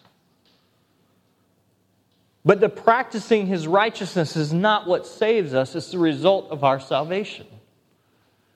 But 2.47 2.61
the 2.61 2.69
practicing 2.69 3.45
his 3.45 3.67
righteousness 3.67 4.37
is 4.37 4.53
not 4.53 4.87
what 4.87 5.05
saves 5.05 5.53
us, 5.53 5.75
it's 5.75 5.91
the 5.91 5.97
result 5.97 6.49
of 6.49 6.63
our 6.63 6.79
salvation. 6.79 7.45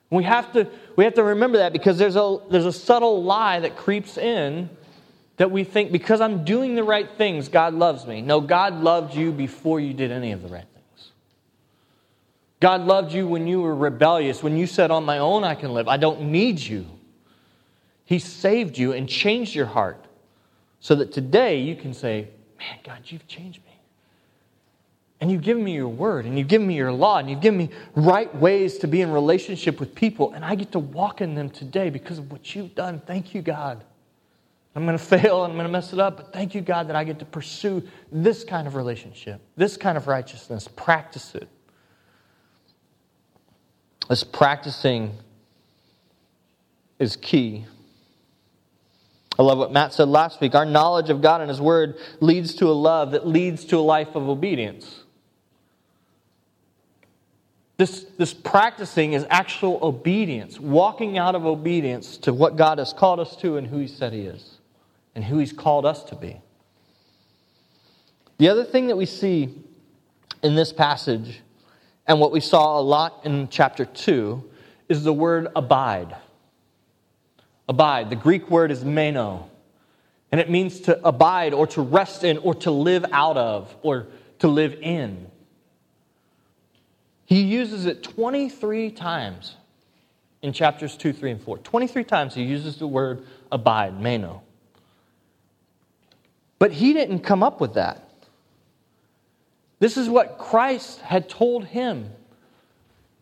We 0.08 0.24
have 0.24 0.50
to, 0.54 0.66
we 0.96 1.04
have 1.04 1.12
to 1.14 1.22
remember 1.22 1.58
that 1.58 1.74
because 1.74 1.98
there's 1.98 2.16
a, 2.16 2.38
there's 2.50 2.64
a 2.64 2.72
subtle 2.72 3.22
lie 3.22 3.60
that 3.60 3.76
creeps 3.76 4.16
in 4.16 4.70
that 5.36 5.50
we 5.50 5.64
think 5.64 5.92
because 5.92 6.22
I'm 6.22 6.42
doing 6.42 6.74
the 6.74 6.82
right 6.82 7.06
things, 7.18 7.50
God 7.50 7.74
loves 7.74 8.06
me. 8.06 8.22
No, 8.22 8.40
God 8.40 8.80
loved 8.80 9.14
you 9.14 9.30
before 9.30 9.78
you 9.78 9.92
did 9.92 10.10
any 10.10 10.32
of 10.32 10.40
the 10.40 10.48
right 10.48 10.64
things. 10.72 11.10
God 12.60 12.86
loved 12.86 13.12
you 13.12 13.28
when 13.28 13.46
you 13.46 13.60
were 13.60 13.76
rebellious, 13.76 14.42
when 14.42 14.56
you 14.56 14.66
said, 14.66 14.90
On 14.90 15.04
my 15.04 15.18
own 15.18 15.44
I 15.44 15.54
can 15.54 15.74
live. 15.74 15.86
I 15.86 15.98
don't 15.98 16.22
need 16.22 16.60
you. 16.60 16.86
He 18.06 18.20
saved 18.20 18.78
you 18.78 18.94
and 18.94 19.06
changed 19.06 19.54
your 19.54 19.66
heart 19.66 20.02
so 20.80 20.94
that 20.94 21.12
today 21.12 21.60
you 21.60 21.76
can 21.76 21.92
say, 21.92 22.28
Man, 22.58 22.78
God, 22.84 23.00
you've 23.04 23.28
changed 23.28 23.62
me. 23.66 23.71
And 25.22 25.30
you've 25.30 25.42
given 25.42 25.62
me 25.62 25.72
your 25.72 25.86
word, 25.86 26.26
and 26.26 26.36
you've 26.36 26.48
given 26.48 26.66
me 26.66 26.74
your 26.74 26.90
law, 26.90 27.18
and 27.18 27.30
you've 27.30 27.40
given 27.40 27.56
me 27.56 27.70
right 27.94 28.34
ways 28.34 28.78
to 28.78 28.88
be 28.88 29.02
in 29.02 29.12
relationship 29.12 29.78
with 29.78 29.94
people, 29.94 30.32
and 30.32 30.44
I 30.44 30.56
get 30.56 30.72
to 30.72 30.80
walk 30.80 31.20
in 31.20 31.36
them 31.36 31.48
today 31.48 31.90
because 31.90 32.18
of 32.18 32.32
what 32.32 32.56
you've 32.56 32.74
done. 32.74 33.00
Thank 33.06 33.32
you, 33.32 33.40
God. 33.40 33.84
I'm 34.74 34.84
going 34.84 34.98
to 34.98 35.04
fail 35.04 35.44
and 35.44 35.52
I'm 35.52 35.56
going 35.56 35.68
to 35.68 35.72
mess 35.72 35.92
it 35.92 36.00
up, 36.00 36.16
but 36.16 36.32
thank 36.32 36.56
you, 36.56 36.60
God, 36.60 36.88
that 36.88 36.96
I 36.96 37.04
get 37.04 37.20
to 37.20 37.24
pursue 37.24 37.88
this 38.10 38.42
kind 38.42 38.66
of 38.66 38.74
relationship, 38.74 39.40
this 39.56 39.76
kind 39.76 39.96
of 39.96 40.08
righteousness, 40.08 40.66
practice 40.66 41.36
it. 41.36 41.48
This 44.08 44.24
practicing 44.24 45.12
is 46.98 47.14
key. 47.14 47.64
I 49.38 49.42
love 49.44 49.58
what 49.58 49.70
Matt 49.70 49.92
said 49.92 50.08
last 50.08 50.40
week. 50.40 50.56
Our 50.56 50.66
knowledge 50.66 51.10
of 51.10 51.22
God 51.22 51.42
and 51.42 51.48
His 51.48 51.60
Word 51.60 51.96
leads 52.18 52.56
to 52.56 52.66
a 52.66 52.74
love 52.74 53.12
that 53.12 53.24
leads 53.24 53.64
to 53.66 53.78
a 53.78 53.86
life 53.86 54.16
of 54.16 54.28
obedience. 54.28 55.01
This, 57.82 58.04
this 58.16 58.32
practicing 58.32 59.14
is 59.14 59.26
actual 59.28 59.80
obedience, 59.82 60.60
walking 60.60 61.18
out 61.18 61.34
of 61.34 61.44
obedience 61.44 62.16
to 62.18 62.32
what 62.32 62.54
God 62.54 62.78
has 62.78 62.92
called 62.92 63.18
us 63.18 63.34
to 63.38 63.56
and 63.56 63.66
who 63.66 63.78
He 63.78 63.88
said 63.88 64.12
He 64.12 64.20
is, 64.20 64.58
and 65.16 65.24
who 65.24 65.38
He's 65.38 65.52
called 65.52 65.84
us 65.84 66.04
to 66.04 66.14
be. 66.14 66.40
The 68.38 68.48
other 68.50 68.62
thing 68.62 68.86
that 68.86 68.96
we 68.96 69.04
see 69.04 69.52
in 70.44 70.54
this 70.54 70.72
passage, 70.72 71.40
and 72.06 72.20
what 72.20 72.30
we 72.30 72.38
saw 72.38 72.78
a 72.78 72.82
lot 72.82 73.22
in 73.24 73.48
chapter 73.48 73.84
2, 73.84 74.48
is 74.88 75.02
the 75.02 75.12
word 75.12 75.48
abide. 75.56 76.14
Abide. 77.68 78.10
The 78.10 78.14
Greek 78.14 78.48
word 78.48 78.70
is 78.70 78.84
meno, 78.84 79.50
and 80.30 80.40
it 80.40 80.48
means 80.48 80.82
to 80.82 81.04
abide 81.04 81.52
or 81.52 81.66
to 81.66 81.82
rest 81.82 82.22
in 82.22 82.38
or 82.38 82.54
to 82.54 82.70
live 82.70 83.04
out 83.10 83.36
of 83.36 83.74
or 83.82 84.06
to 84.38 84.46
live 84.46 84.74
in. 84.80 85.31
He 87.32 87.40
uses 87.40 87.86
it 87.86 88.02
23 88.02 88.90
times 88.90 89.56
in 90.42 90.52
chapters 90.52 90.98
2, 90.98 91.14
3, 91.14 91.30
and 91.30 91.40
4. 91.40 91.56
23 91.56 92.04
times 92.04 92.34
he 92.34 92.42
uses 92.42 92.76
the 92.76 92.86
word 92.86 93.24
abide, 93.50 93.98
meno. 93.98 94.42
But 96.58 96.72
he 96.72 96.92
didn't 96.92 97.20
come 97.20 97.42
up 97.42 97.58
with 97.58 97.72
that. 97.72 98.06
This 99.78 99.96
is 99.96 100.10
what 100.10 100.36
Christ 100.36 101.00
had 101.00 101.30
told 101.30 101.64
him. 101.64 102.10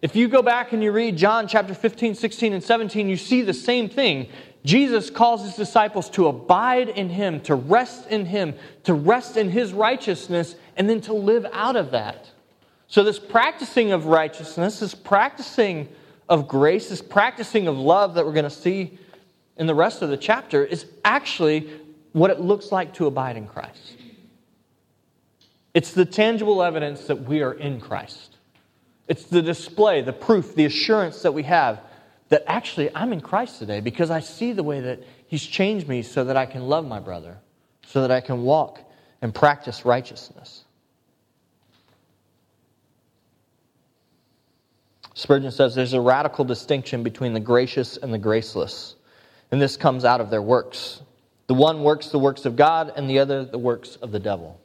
If 0.02 0.17
you 0.17 0.26
go 0.26 0.43
back 0.43 0.73
and 0.73 0.83
you 0.83 0.90
read 0.90 1.17
John 1.17 1.47
chapter 1.47 1.73
15, 1.73 2.17
16, 2.17 2.52
and 2.52 2.64
17, 2.64 3.09
you 3.09 3.17
see 3.17 3.43
the 3.43 3.55
same 3.55 3.88
thing. 3.88 4.26
Jesus 4.64 5.09
calls 5.09 5.45
his 5.45 5.55
disciples 5.55 6.11
to 6.11 6.26
abide 6.26 6.88
in 6.88 7.11
him, 7.11 7.38
to 7.43 7.55
rest 7.55 8.09
in 8.09 8.26
him, 8.26 8.55
to 8.83 8.93
rest 8.93 9.37
in 9.37 9.50
his 9.50 9.73
righteousness, 9.73 10.57
and 10.76 10.90
then 10.90 11.00
to 11.02 11.12
live 11.12 11.47
out 11.52 11.76
of 11.76 11.93
that. 11.93 12.26
So, 12.91 13.05
this 13.05 13.21
practicing 13.21 13.93
of 13.93 14.07
righteousness, 14.07 14.81
this 14.81 14.97
practicing 14.97 15.89
of 16.29 16.49
grace, 16.49 16.89
this 16.89 17.01
practicing 17.01 17.69
of 17.69 17.79
love 17.79 18.15
that 18.15 18.27
we're 18.27 18.33
going 18.33 18.45
to 18.45 18.51
see 18.51 18.99
in 19.57 19.69
the 19.69 19.77
rest 19.77 20.03
of 20.03 20.09
the 20.09 20.17
chapter 20.17 20.65
is 20.65 20.87
actually 21.05 21.71
what 22.13 22.31
it 22.31 22.41
looks 22.41 22.73
like 22.73 22.93
to 22.95 23.07
abide 23.07 23.37
in 23.37 23.47
Christ. 23.47 23.97
It's 25.73 25.93
the 25.93 26.05
tangible 26.05 26.65
evidence 26.65 27.07
that 27.07 27.15
we 27.15 27.43
are 27.43 27.53
in 27.53 27.81
Christ. 27.81 28.39
It's 29.07 29.25
the 29.25 29.41
display, 29.41 30.03
the 30.03 30.13
proof, 30.13 30.57
the 30.57 30.65
assurance 30.65 31.23
that 31.23 31.33
we 31.33 31.45
have 31.45 31.81
that 32.29 32.43
actually 32.49 32.93
I'm 32.93 33.13
in 33.13 33.21
Christ 33.21 33.61
today 33.61 33.81
because 33.81 34.11
I 34.11 34.19
see 34.19 34.53
the 34.53 34.65
way 34.65 34.81
that 34.81 35.01
He's 35.29 35.47
changed 35.47 35.87
me 35.87 36.03
so 36.03 36.25
that 36.25 36.37
I 36.37 36.45
can 36.45 36.63
love 36.63 36.85
my 36.89 36.99
brother, 36.99 37.39
so 37.87 38.01
that 38.01 38.11
I 38.11 38.21
can 38.21 38.43
walk 38.43 38.81
and 39.23 39.33
practice 39.33 39.85
righteousness. 39.85 40.65
Spurgeon 45.21 45.50
says 45.50 45.75
there's 45.75 45.93
a 45.93 46.00
radical 46.00 46.47
distinction 46.47 47.03
between 47.03 47.35
the 47.35 47.41
gracious 47.41 47.99
and 47.99 48.11
the 48.11 48.19
graceless, 48.19 48.95
and 49.50 49.61
this 49.61 49.77
comes 49.77 50.07
out 50.07 50.19
of 50.23 50.31
their 50.31 50.41
works. 50.41 51.03
The 51.47 51.53
one 51.53 51.83
works 51.83 52.07
the 52.09 52.19
works 52.19 52.47
of 52.47 52.57
God, 52.57 52.91
and 52.97 53.09
the 53.09 53.19
other 53.19 53.45
the 53.45 53.59
works 53.59 53.97
of 53.97 54.12
the 54.12 54.19
devil. 54.19 54.59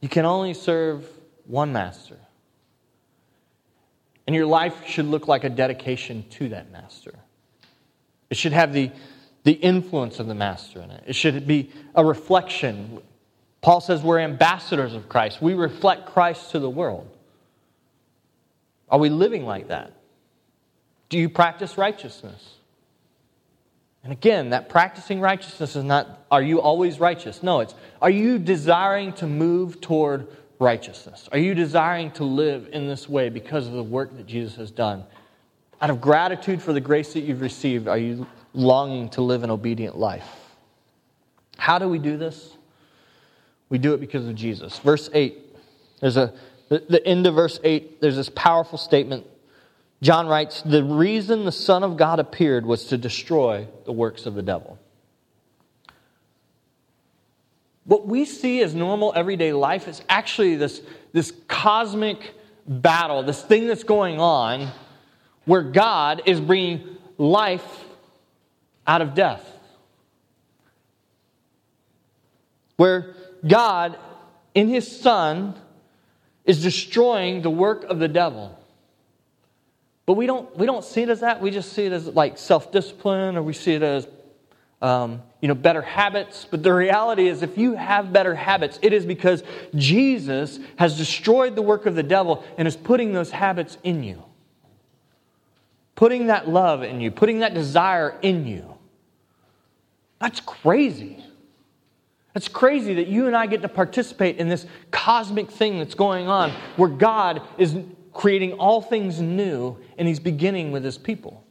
You 0.00 0.08
can 0.08 0.24
only 0.24 0.54
serve 0.54 1.06
one 1.44 1.74
master. 1.74 2.16
And 4.26 4.34
your 4.34 4.46
life 4.46 4.86
should 4.86 5.04
look 5.04 5.28
like 5.28 5.44
a 5.44 5.50
dedication 5.50 6.24
to 6.30 6.48
that 6.48 6.72
master. 6.72 7.14
It 8.30 8.38
should 8.38 8.54
have 8.54 8.72
the, 8.72 8.90
the 9.44 9.52
influence 9.52 10.18
of 10.18 10.28
the 10.28 10.34
master 10.34 10.80
in 10.80 10.90
it. 10.90 11.04
It 11.06 11.14
should 11.14 11.46
be 11.46 11.70
a 11.94 12.02
reflection. 12.02 13.02
Paul 13.60 13.82
says 13.82 14.02
we're 14.02 14.20
ambassadors 14.20 14.94
of 14.94 15.10
Christ. 15.10 15.42
We 15.42 15.52
reflect 15.52 16.06
Christ 16.06 16.52
to 16.52 16.58
the 16.58 16.70
world. 16.70 17.10
Are 18.88 18.98
we 18.98 19.08
living 19.08 19.44
like 19.44 19.68
that? 19.68 19.92
Do 21.08 21.18
you 21.18 21.28
practice 21.28 21.78
righteousness? 21.78 22.54
And 24.02 24.12
again, 24.12 24.50
that 24.50 24.68
practicing 24.68 25.20
righteousness 25.20 25.74
is 25.74 25.82
not, 25.82 26.24
are 26.30 26.42
you 26.42 26.60
always 26.60 27.00
righteous? 27.00 27.42
No, 27.42 27.60
it's, 27.60 27.74
are 28.00 28.10
you 28.10 28.38
desiring 28.38 29.12
to 29.14 29.26
move 29.26 29.80
toward 29.80 30.28
righteousness? 30.58 31.28
Are 31.32 31.38
you 31.38 31.54
desiring 31.54 32.12
to 32.12 32.24
live 32.24 32.68
in 32.72 32.86
this 32.86 33.08
way 33.08 33.28
because 33.28 33.66
of 33.66 33.72
the 33.72 33.82
work 33.82 34.16
that 34.16 34.26
Jesus 34.26 34.54
has 34.56 34.70
done? 34.70 35.04
Out 35.80 35.90
of 35.90 36.00
gratitude 36.00 36.62
for 36.62 36.72
the 36.72 36.80
grace 36.80 37.12
that 37.14 37.20
you've 37.20 37.40
received, 37.40 37.88
are 37.88 37.98
you 37.98 38.26
longing 38.54 39.08
to 39.10 39.22
live 39.22 39.42
an 39.42 39.50
obedient 39.50 39.98
life? 39.98 40.28
How 41.58 41.78
do 41.78 41.88
we 41.88 41.98
do 41.98 42.16
this? 42.16 42.56
We 43.68 43.78
do 43.78 43.92
it 43.92 44.00
because 44.00 44.26
of 44.26 44.34
Jesus. 44.34 44.78
Verse 44.78 45.10
8, 45.12 45.36
there's 46.00 46.16
a, 46.16 46.32
the, 46.68 47.06
end 47.06 47.26
of 47.26 47.34
verse 47.34 47.60
8, 47.62 48.00
there's 48.00 48.16
this 48.16 48.30
powerful 48.30 48.78
statement. 48.78 49.26
John 50.02 50.26
writes, 50.26 50.62
The 50.62 50.82
reason 50.82 51.44
the 51.44 51.52
Son 51.52 51.82
of 51.82 51.96
God 51.96 52.18
appeared 52.18 52.66
was 52.66 52.86
to 52.86 52.98
destroy 52.98 53.66
the 53.84 53.92
works 53.92 54.26
of 54.26 54.34
the 54.34 54.42
devil. 54.42 54.78
What 57.84 58.06
we 58.06 58.24
see 58.24 58.62
as 58.62 58.74
normal 58.74 59.12
everyday 59.14 59.52
life 59.52 59.86
is 59.86 60.02
actually 60.08 60.56
this, 60.56 60.82
this 61.12 61.32
cosmic 61.46 62.34
battle, 62.66 63.22
this 63.22 63.40
thing 63.42 63.68
that's 63.68 63.84
going 63.84 64.18
on 64.18 64.72
where 65.44 65.62
God 65.62 66.22
is 66.26 66.40
bringing 66.40 66.96
life 67.16 67.84
out 68.86 69.02
of 69.02 69.14
death. 69.14 69.44
Where 72.76 73.14
God, 73.46 73.96
in 74.54 74.68
His 74.68 75.00
Son, 75.00 75.54
is 76.46 76.62
destroying 76.62 77.42
the 77.42 77.50
work 77.50 77.84
of 77.84 77.98
the 77.98 78.08
devil. 78.08 78.58
But 80.06 80.14
we 80.14 80.26
don't, 80.26 80.56
we 80.56 80.66
don't 80.66 80.84
see 80.84 81.02
it 81.02 81.08
as 81.08 81.20
that. 81.20 81.42
We 81.42 81.50
just 81.50 81.72
see 81.72 81.84
it 81.84 81.92
as 81.92 82.06
like 82.06 82.38
self 82.38 82.72
discipline 82.72 83.36
or 83.36 83.42
we 83.42 83.52
see 83.52 83.74
it 83.74 83.82
as 83.82 84.06
um, 84.80 85.22
you 85.40 85.48
know, 85.48 85.54
better 85.54 85.82
habits. 85.82 86.46
But 86.48 86.62
the 86.62 86.72
reality 86.72 87.26
is, 87.28 87.42
if 87.42 87.58
you 87.58 87.74
have 87.74 88.12
better 88.12 88.34
habits, 88.34 88.78
it 88.82 88.92
is 88.92 89.04
because 89.04 89.42
Jesus 89.74 90.60
has 90.76 90.96
destroyed 90.96 91.56
the 91.56 91.62
work 91.62 91.86
of 91.86 91.94
the 91.94 92.02
devil 92.02 92.44
and 92.56 92.68
is 92.68 92.76
putting 92.76 93.12
those 93.12 93.30
habits 93.30 93.78
in 93.82 94.02
you. 94.02 94.22
Putting 95.94 96.26
that 96.26 96.48
love 96.48 96.82
in 96.82 97.00
you, 97.00 97.10
putting 97.10 97.40
that 97.40 97.54
desire 97.54 98.18
in 98.22 98.46
you. 98.46 98.74
That's 100.20 100.40
crazy. 100.40 101.24
That's 102.36 102.48
crazy 102.48 102.92
that 102.92 103.06
you 103.06 103.28
and 103.28 103.34
I 103.34 103.46
get 103.46 103.62
to 103.62 103.68
participate 103.68 104.36
in 104.36 104.50
this 104.50 104.66
cosmic 104.90 105.50
thing 105.50 105.78
that's 105.78 105.94
going 105.94 106.28
on 106.28 106.50
where 106.76 106.90
God 106.90 107.40
is 107.56 107.74
creating 108.12 108.52
all 108.52 108.82
things 108.82 109.22
new 109.22 109.78
and 109.96 110.06
He's 110.06 110.20
beginning 110.20 110.70
with 110.70 110.84
His 110.84 110.98
people. 110.98 111.42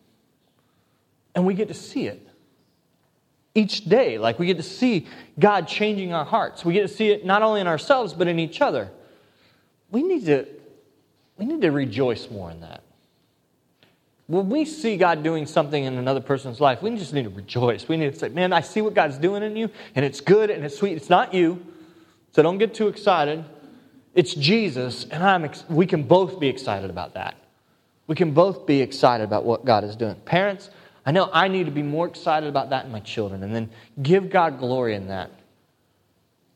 And 1.34 1.44
we 1.44 1.56
get 1.56 1.70
to 1.70 1.74
see 1.74 2.06
it 2.06 2.30
each 3.56 3.86
day. 3.86 4.20
Like 4.20 4.38
we 4.38 4.46
get 4.46 4.58
to 4.58 4.64
see 4.64 5.08
God 5.40 5.68
changing 5.68 6.14
our 6.14 6.24
hearts. 6.24 6.64
We 6.64 6.74
get 6.74 6.84
to 6.84 6.88
see 6.88 7.10
it 7.10 7.26
not 7.26 7.42
only 7.42 7.62
in 7.62 7.68
ourselves, 7.68 8.14
but 8.14 8.28
in 8.28 8.38
each 8.38 8.62
other. 8.62 8.92
We 9.90 10.04
need 10.04 10.28
to, 10.28 10.46
we 11.36 11.46
need 11.46 11.62
to 11.62 11.72
rejoice 11.72 12.30
more 12.30 12.52
in 12.52 12.62
that. 12.62 12.84
When 14.28 14.50
we 14.50 14.66
see 14.66 14.98
God 14.98 15.22
doing 15.24 15.46
something 15.46 15.84
in 15.84 15.98
another 15.98 16.20
person's 16.20 16.60
life, 16.60 16.82
we 16.82 16.96
just 16.96 17.14
need 17.14 17.26
to 17.26 17.30
rejoice. 17.30 17.88
We 17.88 17.96
need 17.96 18.14
to 18.14 18.20
say, 18.20 18.30
Man, 18.30 18.54
I 18.54 18.62
see 18.62 18.82
what 18.82 18.96
God's 18.96 19.18
doing 19.18 19.44
in 19.44 19.56
you, 19.56 19.70
and 19.94 20.04
it's 20.04 20.20
good 20.20 20.50
and 20.50 20.66
it's 20.66 20.78
sweet. 20.78 20.98
It's 20.98 21.10
not 21.10 21.34
you, 21.34 21.64
so 22.32 22.42
don't 22.42 22.58
get 22.58 22.74
too 22.74 22.88
excited. 22.88 23.46
It's 24.16 24.34
Jesus, 24.34 25.06
and 25.06 25.22
I'm 25.22 25.46
ex- 25.46 25.66
we 25.70 25.86
can 25.86 26.04
both 26.04 26.40
be 26.40 26.48
excited 26.48 26.90
about 26.90 27.14
that. 27.14 27.36
We 28.08 28.16
can 28.16 28.32
both 28.32 28.66
be 28.66 28.82
excited 28.82 29.24
about 29.24 29.46
what 29.46 29.66
God 29.66 29.84
is 29.84 29.96
doing. 29.96 30.16
Parents, 30.26 30.70
I 31.06 31.12
know 31.12 31.30
I 31.32 31.48
need 31.48 31.66
to 31.66 31.72
be 31.72 31.84
more 31.84 32.08
excited 32.08 32.50
about 32.50 32.70
that 32.72 32.86
in 32.86 32.92
my 32.92 33.00
children 33.00 33.44
and 33.44 33.54
then 33.54 33.70
give 34.02 34.30
God 34.30 34.58
glory 34.58 34.96
in 34.96 35.08
that. 35.08 35.32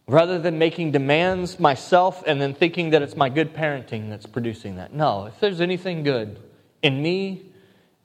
Rather 0.07 0.39
than 0.39 0.57
making 0.57 0.91
demands 0.91 1.59
myself 1.59 2.23
and 2.25 2.41
then 2.41 2.55
thinking 2.55 2.89
that 2.91 3.01
it's 3.03 3.15
my 3.15 3.29
good 3.29 3.53
parenting 3.53 4.09
that's 4.09 4.25
producing 4.25 4.77
that. 4.77 4.91
No, 4.91 5.25
if 5.25 5.39
there's 5.39 5.61
anything 5.61 6.01
good 6.01 6.39
in 6.81 7.01
me, 7.01 7.48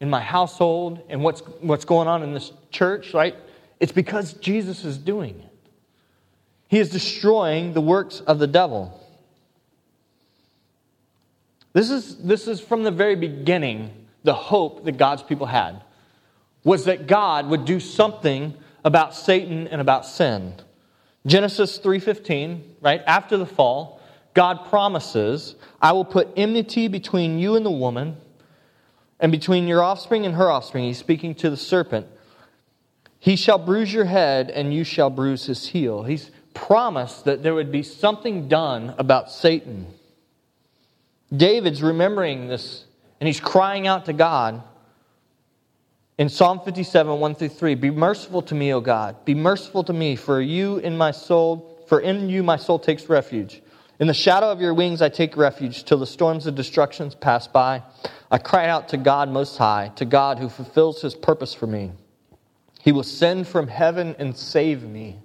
in 0.01 0.11
my 0.11 0.21
household, 0.21 1.03
and 1.09 1.23
what's, 1.23 1.41
what's 1.61 1.85
going 1.85 2.09
on 2.09 2.23
in 2.23 2.35
this 2.35 2.53
church, 2.71 3.15
right? 3.15 3.35
It's 3.81 3.93
because 3.93 4.35
Jesus 4.35 4.85
is 4.85 4.99
doing 4.99 5.41
it. 5.41 5.71
He 6.69 6.79
is 6.79 6.91
destroying 6.91 7.73
the 7.73 7.81
works 7.81 8.21
of 8.21 8.39
the 8.39 8.47
devil. 8.47 9.01
This 11.73 11.91
is, 11.91 12.17
this 12.19 12.49
is 12.49 12.61
from 12.61 12.83
the 12.83 12.91
very 12.91 13.17
beginning 13.17 13.91
the 14.23 14.35
hope 14.35 14.85
that 14.85 14.97
God's 14.97 15.23
people 15.23 15.47
had 15.47 15.83
was 16.65 16.87
that 16.87 17.07
God 17.07 17.49
would 17.49 17.65
do 17.65 17.79
something 17.79 18.55
about 18.85 19.15
Satan 19.15 19.69
and 19.69 19.81
about 19.81 20.07
sin. 20.07 20.55
Genesis 21.27 21.79
3:15, 21.79 22.63
right? 22.81 23.03
After 23.07 23.37
the 23.37 23.47
fall, 23.47 24.01
God 24.35 24.65
promises, 24.67 25.55
"I 25.81 25.93
will 25.93 26.05
put 26.05 26.29
enmity 26.37 26.89
between 26.89 27.39
you 27.39 27.55
and 27.57 27.65
the 27.65 27.71
woman, 27.71 28.17
and 29.25 29.33
between 29.33 29.67
your 29.67 29.83
offspring 29.83 30.27
and 30.27 30.35
her 30.35 30.51
offspring." 30.51 30.85
He's 30.85 30.99
speaking 30.99 31.35
to 31.37 31.49
the 31.49 31.57
serpent. 31.57 32.07
He 33.19 33.37
shall 33.37 33.57
bruise 33.57 33.91
your 33.91 34.05
head 34.05 34.51
and 34.51 34.75
you 34.75 34.85
shall 34.85 35.09
bruise 35.09 35.47
his 35.47 35.69
heel. 35.69 36.03
He's 36.03 36.31
promised 36.53 37.25
that 37.25 37.43
there 37.43 37.55
would 37.55 37.73
be 37.73 37.83
something 37.83 38.49
done 38.49 38.95
about 38.99 39.31
Satan. 39.31 39.87
David's 41.35 41.83
remembering 41.83 42.49
this 42.49 42.85
and 43.19 43.27
he's 43.27 43.41
crying 43.41 43.87
out 43.87 44.05
to 44.05 44.13
God. 44.13 44.63
In 46.19 46.29
Psalm 46.29 46.61
57, 46.61 47.19
1 47.19 47.35
through 47.35 47.49
3, 47.49 47.75
be 47.77 47.91
merciful 47.91 48.43
to 48.43 48.55
me, 48.55 48.75
O 48.75 48.81
God. 48.83 49.25
Be 49.25 49.35
merciful 49.35 49.83
to 49.85 49.95
me, 49.95 50.17
for 50.17 50.39
you 50.43 50.77
in 50.77 50.99
my 50.99 51.13
soul, 51.13 51.81
for 51.87 51.99
in 51.99 52.29
you 52.29 52.43
my 52.43 52.59
soul 52.59 52.79
takes 52.79 53.09
refuge. 53.09 53.63
In 53.99 54.07
the 54.07 54.15
shadow 54.15 54.51
of 54.51 54.61
your 54.61 54.75
wings 54.75 55.01
I 55.01 55.09
take 55.09 55.37
refuge 55.37 55.85
till 55.85 55.99
the 55.99 56.07
storms 56.07 56.47
of 56.47 56.55
destruction 56.55 57.13
pass 57.21 57.47
by. 57.47 57.83
I 58.31 58.39
cry 58.39 58.69
out 58.69 58.89
to 58.89 58.97
God 58.97 59.29
most 59.29 59.57
high, 59.57 59.93
to 59.97 60.05
God 60.05 60.39
who 60.39 60.49
fulfills 60.49 61.03
his 61.03 61.15
purpose 61.15 61.55
for 61.55 61.67
me. 61.67 61.93
He 62.83 62.93
will 62.93 63.03
send 63.03 63.47
from 63.47 63.69
heaven 63.69 64.17
and 64.19 64.37
save 64.37 64.83
me. 64.83 65.19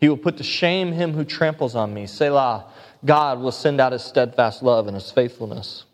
He 0.00 0.08
will 0.08 0.16
put 0.16 0.36
to 0.38 0.44
shame 0.44 0.92
him 0.92 1.12
who 1.12 1.24
tramples 1.24 1.74
on 1.74 1.92
me. 1.92 2.06
Selah, 2.06 2.66
God 3.04 3.40
will 3.40 3.52
send 3.52 3.80
out 3.80 3.92
his 3.92 4.02
steadfast 4.02 4.62
love 4.62 4.86
and 4.86 4.94
his 4.94 5.10
faithfulness. 5.10 5.84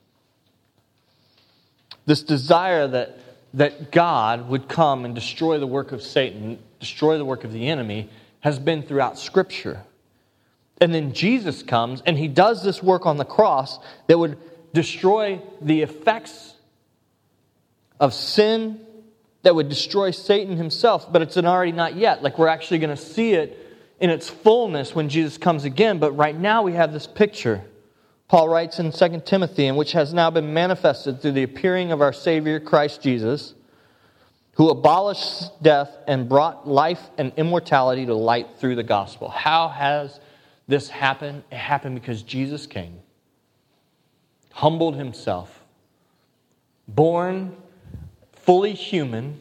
This 2.07 2.23
desire 2.23 2.87
that 2.89 3.19
that 3.55 3.93
God 3.93 4.49
would 4.49 4.69
come 4.69 5.05
and 5.05 5.15
destroy 5.15 5.59
the 5.59 5.67
work 5.67 5.93
of 5.93 6.03
Satan, 6.03 6.59
destroy 6.81 7.17
the 7.19 7.25
work 7.25 7.45
of 7.45 7.53
the 7.53 7.69
enemy, 7.69 8.11
has 8.41 8.59
been 8.59 8.83
throughout 8.83 9.17
Scripture. 9.19 9.81
And 10.81 10.95
then 10.95 11.13
Jesus 11.13 11.63
comes 11.63 12.03
and 12.05 12.19
he 12.19 12.29
does 12.29 12.65
this 12.65 12.83
work 12.83 13.07
on 13.07 13.17
the 13.17 13.25
cross 13.25 13.79
that 14.07 14.19
would 14.19 14.39
destroy 14.73 15.41
the 15.61 15.83
effects 15.83 16.55
of 18.01 18.13
sin, 18.13 18.81
that 19.43 19.55
would 19.55 19.69
destroy 19.69 20.11
Satan 20.11 20.57
himself, 20.57 21.13
but 21.13 21.23
it's 21.23 21.37
an 21.37 21.47
already 21.47 21.73
not 21.73 21.97
yet. 21.97 22.23
Like 22.23 22.39
we're 22.39 22.49
actually 22.49 22.79
going 22.79 22.95
to 22.95 23.03
see 23.03 23.33
it 23.33 23.59
in 24.01 24.11
its 24.11 24.29
fullness 24.29 24.95
when 24.95 25.09
Jesus 25.09 25.39
comes 25.39 25.65
again, 25.65 25.99
but 25.99 26.13
right 26.13 26.37
now 26.37 26.63
we 26.63 26.73
have 26.73 26.93
this 26.93 27.07
picture. 27.07 27.63
Paul 28.27 28.49
writes 28.49 28.79
in 28.79 28.91
2 28.91 29.23
Timothy, 29.25 29.67
and 29.67 29.77
which 29.77 29.93
has 29.93 30.13
now 30.13 30.31
been 30.31 30.53
manifested 30.53 31.23
through 31.23 31.33
the 31.33 31.43
appearing 31.45 31.93
of 31.93 32.01
our 32.01 32.13
Savior 32.13 32.59
Christ 32.59 33.01
Jesus, 33.01 33.55
who 34.55 34.71
abolished 34.71 35.63
death 35.63 35.97
and 36.07 36.29
brought 36.29 36.67
life 36.67 37.01
and 37.19 37.33
immortality 37.37 38.07
to 38.07 38.15
light 38.15 38.49
through 38.59 38.77
the 38.77 38.83
gospel. 38.83 39.29
How 39.29 39.69
has 39.69 40.19
this 40.67 40.89
happened? 40.89 41.45
It 41.51 41.57
happened 41.57 41.95
because 41.95 42.23
Jesus 42.23 42.67
came, 42.67 42.99
humbled 44.53 44.97
himself, 44.97 45.63
born 46.89 47.57
fully 48.33 48.73
human, 48.73 49.41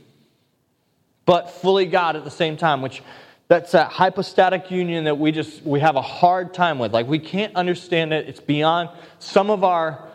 but 1.25 1.49
fully 1.49 1.85
God 1.85 2.15
at 2.15 2.23
the 2.23 2.31
same 2.31 2.57
time, 2.57 2.81
which 2.81 3.01
that's 3.47 3.73
that 3.73 3.91
hypostatic 3.91 4.71
union 4.71 5.03
that 5.03 5.17
we 5.17 5.31
just 5.31 5.61
we 5.63 5.79
have 5.79 5.95
a 5.95 6.01
hard 6.01 6.53
time 6.53 6.79
with. 6.79 6.93
Like 6.93 7.07
we 7.07 7.19
can't 7.19 7.55
understand 7.55 8.13
it. 8.13 8.27
It's 8.27 8.39
beyond 8.39 8.89
some 9.19 9.49
of 9.49 9.63
our 9.63 10.07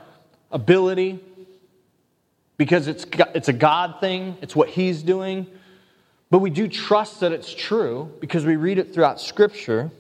ability 0.50 1.20
because 2.56 2.88
it's, 2.88 3.06
it's 3.34 3.48
a 3.48 3.52
God 3.52 4.00
thing, 4.00 4.36
it's 4.42 4.56
what 4.56 4.68
He's 4.68 5.02
doing. 5.02 5.46
But 6.30 6.40
we 6.40 6.50
do 6.50 6.68
trust 6.68 7.20
that 7.20 7.32
it's 7.32 7.52
true 7.54 8.12
because 8.20 8.44
we 8.44 8.56
read 8.56 8.78
it 8.78 8.92
throughout 8.92 9.20
Scripture. 9.20 9.90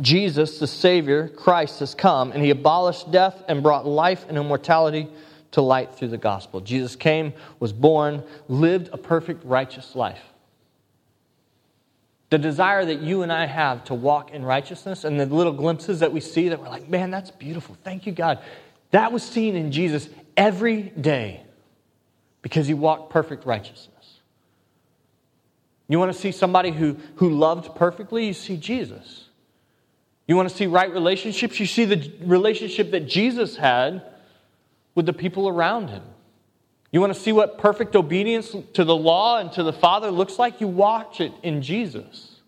Jesus, 0.00 0.58
the 0.58 0.66
Savior, 0.66 1.28
Christ, 1.28 1.80
has 1.80 1.94
come 1.94 2.32
and 2.32 2.42
He 2.42 2.50
abolished 2.50 3.10
death 3.10 3.42
and 3.48 3.62
brought 3.62 3.86
life 3.86 4.24
and 4.28 4.36
immortality 4.36 5.08
to 5.52 5.62
light 5.62 5.94
through 5.94 6.08
the 6.08 6.18
gospel. 6.18 6.60
Jesus 6.60 6.96
came, 6.96 7.32
was 7.60 7.72
born, 7.72 8.22
lived 8.48 8.90
a 8.92 8.98
perfect, 8.98 9.44
righteous 9.44 9.94
life. 9.94 10.22
The 12.30 12.38
desire 12.38 12.84
that 12.84 13.00
you 13.00 13.22
and 13.22 13.32
I 13.32 13.46
have 13.46 13.84
to 13.84 13.94
walk 13.94 14.32
in 14.32 14.44
righteousness 14.44 15.04
and 15.04 15.18
the 15.18 15.26
little 15.26 15.52
glimpses 15.52 16.00
that 16.00 16.12
we 16.12 16.20
see 16.20 16.48
that 16.48 16.60
we're 16.60 16.68
like, 16.68 16.88
man, 16.88 17.10
that's 17.10 17.30
beautiful. 17.30 17.76
Thank 17.84 18.04
you, 18.06 18.12
God. 18.12 18.40
That 18.90 19.12
was 19.12 19.22
seen 19.22 19.54
in 19.54 19.70
Jesus 19.70 20.08
every 20.36 20.82
day 20.82 21.42
because 22.42 22.66
he 22.66 22.74
walked 22.74 23.10
perfect 23.10 23.46
righteousness. 23.46 24.20
You 25.88 25.98
want 25.98 26.12
to 26.12 26.18
see 26.18 26.32
somebody 26.32 26.70
who, 26.72 26.96
who 27.16 27.30
loved 27.30 27.76
perfectly? 27.76 28.26
You 28.26 28.32
see 28.32 28.56
Jesus. 28.56 29.25
You 30.26 30.36
want 30.36 30.48
to 30.48 30.54
see 30.54 30.66
right 30.66 30.92
relationships? 30.92 31.60
You 31.60 31.66
see 31.66 31.84
the 31.84 32.12
relationship 32.24 32.90
that 32.90 33.06
Jesus 33.06 33.56
had 33.56 34.02
with 34.94 35.06
the 35.06 35.12
people 35.12 35.48
around 35.48 35.88
him. 35.88 36.02
You 36.90 37.00
want 37.00 37.12
to 37.12 37.18
see 37.18 37.32
what 37.32 37.58
perfect 37.58 37.94
obedience 37.94 38.54
to 38.72 38.84
the 38.84 38.96
law 38.96 39.38
and 39.38 39.52
to 39.52 39.62
the 39.62 39.72
Father 39.72 40.10
looks 40.10 40.38
like? 40.38 40.60
You 40.60 40.68
watch 40.68 41.20
it 41.20 41.32
in 41.42 41.62
Jesus. 41.62 42.40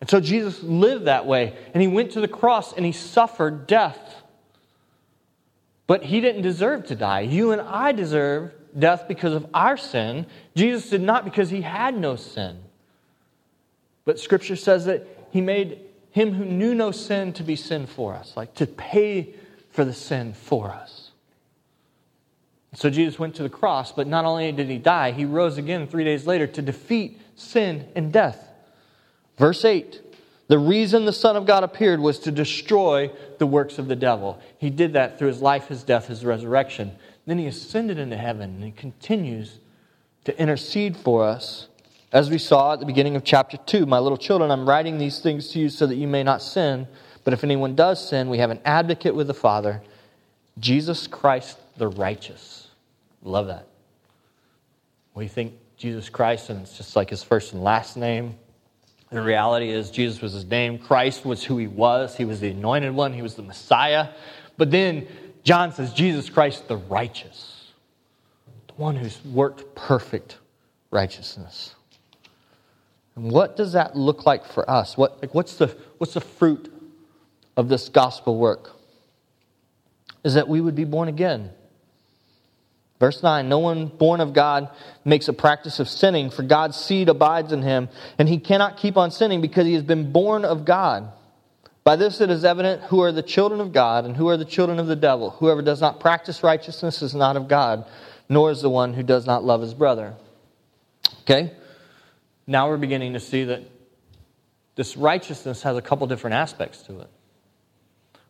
And 0.00 0.10
so 0.10 0.20
Jesus 0.20 0.62
lived 0.62 1.06
that 1.06 1.24
way, 1.24 1.56
and 1.72 1.80
he 1.80 1.88
went 1.88 2.12
to 2.12 2.20
the 2.20 2.28
cross 2.28 2.74
and 2.74 2.84
he 2.84 2.92
suffered 2.92 3.66
death 3.66 4.24
but 5.86 6.04
he 6.04 6.20
didn't 6.20 6.42
deserve 6.42 6.86
to 6.86 6.96
die. 6.96 7.20
You 7.20 7.52
and 7.52 7.60
I 7.60 7.92
deserve 7.92 8.52
death 8.78 9.06
because 9.06 9.34
of 9.34 9.46
our 9.52 9.76
sin. 9.76 10.26
Jesus 10.54 10.88
did 10.88 11.02
not 11.02 11.24
because 11.24 11.50
he 11.50 11.60
had 11.60 11.96
no 11.96 12.16
sin. 12.16 12.58
But 14.04 14.18
scripture 14.18 14.56
says 14.56 14.86
that 14.86 15.06
he 15.30 15.40
made 15.40 15.78
him 16.14 16.32
who 16.32 16.44
knew 16.44 16.76
no 16.76 16.92
sin 16.92 17.32
to 17.32 17.42
be 17.42 17.56
sin 17.56 17.88
for 17.88 18.14
us, 18.14 18.36
like 18.36 18.54
to 18.54 18.68
pay 18.68 19.34
for 19.70 19.84
the 19.84 19.92
sin 19.92 20.32
for 20.32 20.70
us. 20.70 21.10
So 22.74 22.88
Jesus 22.88 23.18
went 23.18 23.34
to 23.34 23.42
the 23.42 23.48
cross, 23.48 23.90
but 23.90 24.06
not 24.06 24.24
only 24.24 24.52
did 24.52 24.68
he 24.68 24.78
die, 24.78 25.10
he 25.10 25.24
rose 25.24 25.58
again 25.58 25.88
three 25.88 26.04
days 26.04 26.24
later 26.24 26.46
to 26.46 26.62
defeat 26.62 27.20
sin 27.34 27.88
and 27.96 28.12
death. 28.12 28.48
Verse 29.36 29.64
8 29.64 30.02
the 30.46 30.58
reason 30.58 31.04
the 31.04 31.12
Son 31.12 31.36
of 31.36 31.46
God 31.46 31.64
appeared 31.64 31.98
was 31.98 32.20
to 32.20 32.30
destroy 32.30 33.10
the 33.38 33.46
works 33.46 33.78
of 33.78 33.88
the 33.88 33.96
devil. 33.96 34.38
He 34.58 34.70
did 34.70 34.92
that 34.92 35.18
through 35.18 35.28
his 35.28 35.40
life, 35.40 35.68
his 35.68 35.82
death, 35.82 36.06
his 36.06 36.24
resurrection. 36.24 36.92
Then 37.26 37.38
he 37.38 37.46
ascended 37.46 37.98
into 37.98 38.16
heaven 38.16 38.50
and 38.50 38.62
he 38.62 38.70
continues 38.70 39.58
to 40.26 40.38
intercede 40.38 40.96
for 40.96 41.24
us. 41.24 41.68
As 42.14 42.30
we 42.30 42.38
saw 42.38 42.74
at 42.74 42.78
the 42.78 42.86
beginning 42.86 43.16
of 43.16 43.24
chapter 43.24 43.56
2, 43.56 43.86
my 43.86 43.98
little 43.98 44.16
children, 44.16 44.52
I'm 44.52 44.68
writing 44.68 44.98
these 44.98 45.18
things 45.18 45.48
to 45.48 45.58
you 45.58 45.68
so 45.68 45.84
that 45.84 45.96
you 45.96 46.06
may 46.06 46.22
not 46.22 46.42
sin. 46.42 46.86
But 47.24 47.34
if 47.34 47.42
anyone 47.42 47.74
does 47.74 48.08
sin, 48.08 48.30
we 48.30 48.38
have 48.38 48.50
an 48.50 48.60
advocate 48.64 49.16
with 49.16 49.26
the 49.26 49.34
Father, 49.34 49.82
Jesus 50.60 51.08
Christ 51.08 51.58
the 51.76 51.88
righteous. 51.88 52.68
Love 53.24 53.48
that. 53.48 53.66
We 55.14 55.26
think 55.26 55.54
Jesus 55.76 56.08
Christ, 56.08 56.50
and 56.50 56.62
it's 56.62 56.76
just 56.76 56.94
like 56.94 57.10
his 57.10 57.24
first 57.24 57.52
and 57.52 57.64
last 57.64 57.96
name. 57.96 58.36
The 59.10 59.20
reality 59.20 59.70
is, 59.70 59.90
Jesus 59.90 60.22
was 60.22 60.34
his 60.34 60.44
name. 60.44 60.78
Christ 60.78 61.24
was 61.24 61.42
who 61.42 61.58
he 61.58 61.66
was. 61.66 62.16
He 62.16 62.24
was 62.24 62.38
the 62.38 62.50
anointed 62.50 62.94
one. 62.94 63.12
He 63.12 63.22
was 63.22 63.34
the 63.34 63.42
Messiah. 63.42 64.10
But 64.56 64.70
then 64.70 65.08
John 65.42 65.72
says, 65.72 65.92
Jesus 65.92 66.30
Christ, 66.30 66.68
the 66.68 66.76
righteous, 66.76 67.72
the 68.68 68.74
one 68.74 68.94
who's 68.94 69.18
worked 69.24 69.74
perfect 69.74 70.38
righteousness. 70.92 71.74
And 73.16 73.30
what 73.30 73.56
does 73.56 73.72
that 73.72 73.96
look 73.96 74.26
like 74.26 74.44
for 74.44 74.68
us? 74.68 74.96
What, 74.96 75.20
like, 75.22 75.34
what's, 75.34 75.56
the, 75.56 75.76
what's 75.98 76.14
the 76.14 76.20
fruit 76.20 76.72
of 77.56 77.68
this 77.68 77.88
gospel 77.88 78.38
work? 78.38 78.70
Is 80.24 80.34
that 80.34 80.48
we 80.48 80.60
would 80.60 80.74
be 80.74 80.84
born 80.84 81.08
again. 81.08 81.50
Verse 82.98 83.22
9 83.22 83.48
No 83.48 83.58
one 83.58 83.86
born 83.86 84.20
of 84.20 84.32
God 84.32 84.70
makes 85.04 85.28
a 85.28 85.32
practice 85.32 85.78
of 85.78 85.88
sinning, 85.88 86.30
for 86.30 86.42
God's 86.42 86.76
seed 86.76 87.08
abides 87.08 87.52
in 87.52 87.62
him, 87.62 87.88
and 88.18 88.28
he 88.28 88.38
cannot 88.38 88.78
keep 88.78 88.96
on 88.96 89.10
sinning 89.10 89.40
because 89.40 89.66
he 89.66 89.74
has 89.74 89.82
been 89.82 90.10
born 90.10 90.44
of 90.44 90.64
God. 90.64 91.12
By 91.84 91.96
this 91.96 92.22
it 92.22 92.30
is 92.30 92.44
evident 92.44 92.82
who 92.84 93.02
are 93.02 93.12
the 93.12 93.22
children 93.22 93.60
of 93.60 93.72
God 93.72 94.06
and 94.06 94.16
who 94.16 94.28
are 94.28 94.38
the 94.38 94.46
children 94.46 94.78
of 94.78 94.86
the 94.86 94.96
devil. 94.96 95.30
Whoever 95.30 95.60
does 95.60 95.82
not 95.82 96.00
practice 96.00 96.42
righteousness 96.42 97.02
is 97.02 97.14
not 97.14 97.36
of 97.36 97.46
God, 97.46 97.84
nor 98.28 98.50
is 98.50 98.62
the 98.62 98.70
one 98.70 98.94
who 98.94 99.02
does 99.02 99.26
not 99.26 99.44
love 99.44 99.60
his 99.60 99.74
brother. 99.74 100.14
Okay? 101.22 101.52
Now 102.46 102.68
we're 102.68 102.76
beginning 102.76 103.14
to 103.14 103.20
see 103.20 103.44
that 103.44 103.62
this 104.76 104.96
righteousness 104.96 105.62
has 105.62 105.76
a 105.76 105.82
couple 105.82 106.06
different 106.06 106.34
aspects 106.34 106.82
to 106.82 107.00
it. 107.00 107.10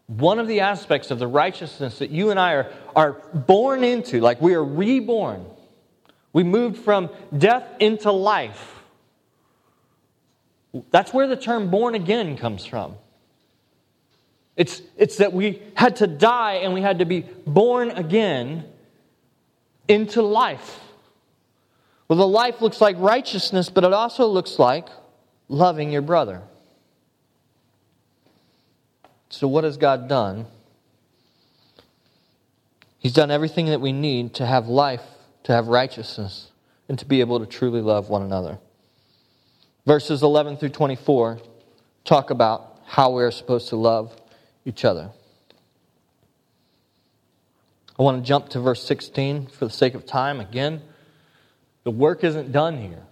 One 0.07 0.38
of 0.38 0.46
the 0.46 0.61
aspects 0.61 1.11
of 1.11 1.18
the 1.18 1.27
righteousness 1.27 1.98
that 1.98 2.11
you 2.11 2.31
and 2.31 2.38
I 2.38 2.55
are, 2.55 2.72
are 2.94 3.12
born 3.33 3.83
into, 3.83 4.20
like 4.20 4.40
we 4.40 4.55
are 4.55 4.64
reborn, 4.64 5.46
we 6.33 6.42
moved 6.42 6.79
from 6.79 7.09
death 7.37 7.64
into 7.81 8.12
life. 8.12 8.83
That's 10.90 11.14
where 11.14 11.27
the 11.27 11.37
term 11.37 11.70
born 11.70 11.94
again 11.94 12.37
comes 12.37 12.66
from. 12.66 12.96
It's, 14.57 14.83
it's 14.96 15.16
that 15.18 15.33
we 15.33 15.62
had 15.74 15.96
to 15.96 16.07
die 16.07 16.55
and 16.55 16.74
we 16.74 16.83
had 16.83 16.98
to 16.98 17.05
be 17.05 17.20
born 17.46 17.90
again 17.90 18.64
into 19.88 20.22
life. 20.22 20.81
Well, 22.14 22.29
the 22.29 22.33
life 22.33 22.62
looks 22.62 22.81
like 22.81 22.94
righteousness, 23.00 23.70
but 23.70 23.83
it 23.83 23.92
also 23.92 24.29
looks 24.29 24.61
like 24.61 24.87
loving 25.48 25.90
your 25.90 26.00
brother. 26.00 26.42
So, 29.31 29.48
what 29.48 29.64
has 29.64 29.77
God 29.77 30.09
done? 30.09 30.46
He's 33.00 33.12
done 33.12 33.33
everything 33.33 33.66
that 33.66 33.81
we 33.81 33.90
need 33.90 34.35
to 34.35 34.46
have 34.46 34.68
life, 34.68 35.03
to 35.42 35.53
have 35.53 35.66
righteousness, 35.66 36.53
and 36.88 36.96
to 37.00 37.05
be 37.05 37.18
able 37.18 37.40
to 37.40 37.46
truly 37.46 37.81
love 37.81 38.11
one 38.11 38.22
another. 38.22 38.61
Verses 39.85 40.22
11 40.22 40.59
through 40.59 40.68
24 40.68 41.40
talk 42.05 42.31
about 42.31 42.79
how 42.87 43.11
we 43.11 43.24
are 43.24 43.33
supposed 43.33 43.70
to 43.70 43.77
love 43.77 44.14
each 44.64 44.85
other. 44.85 45.11
I 47.98 48.03
want 48.05 48.22
to 48.22 48.29
jump 48.29 48.50
to 48.50 48.61
verse 48.61 48.85
16 48.85 49.48
for 49.48 49.64
the 49.64 49.72
sake 49.72 49.94
of 49.94 50.07
time. 50.07 50.38
Again, 50.38 50.81
the 51.85 51.90
work 51.90 52.25
isn't 52.25 52.53
done 52.53 52.79
here. 52.79 53.03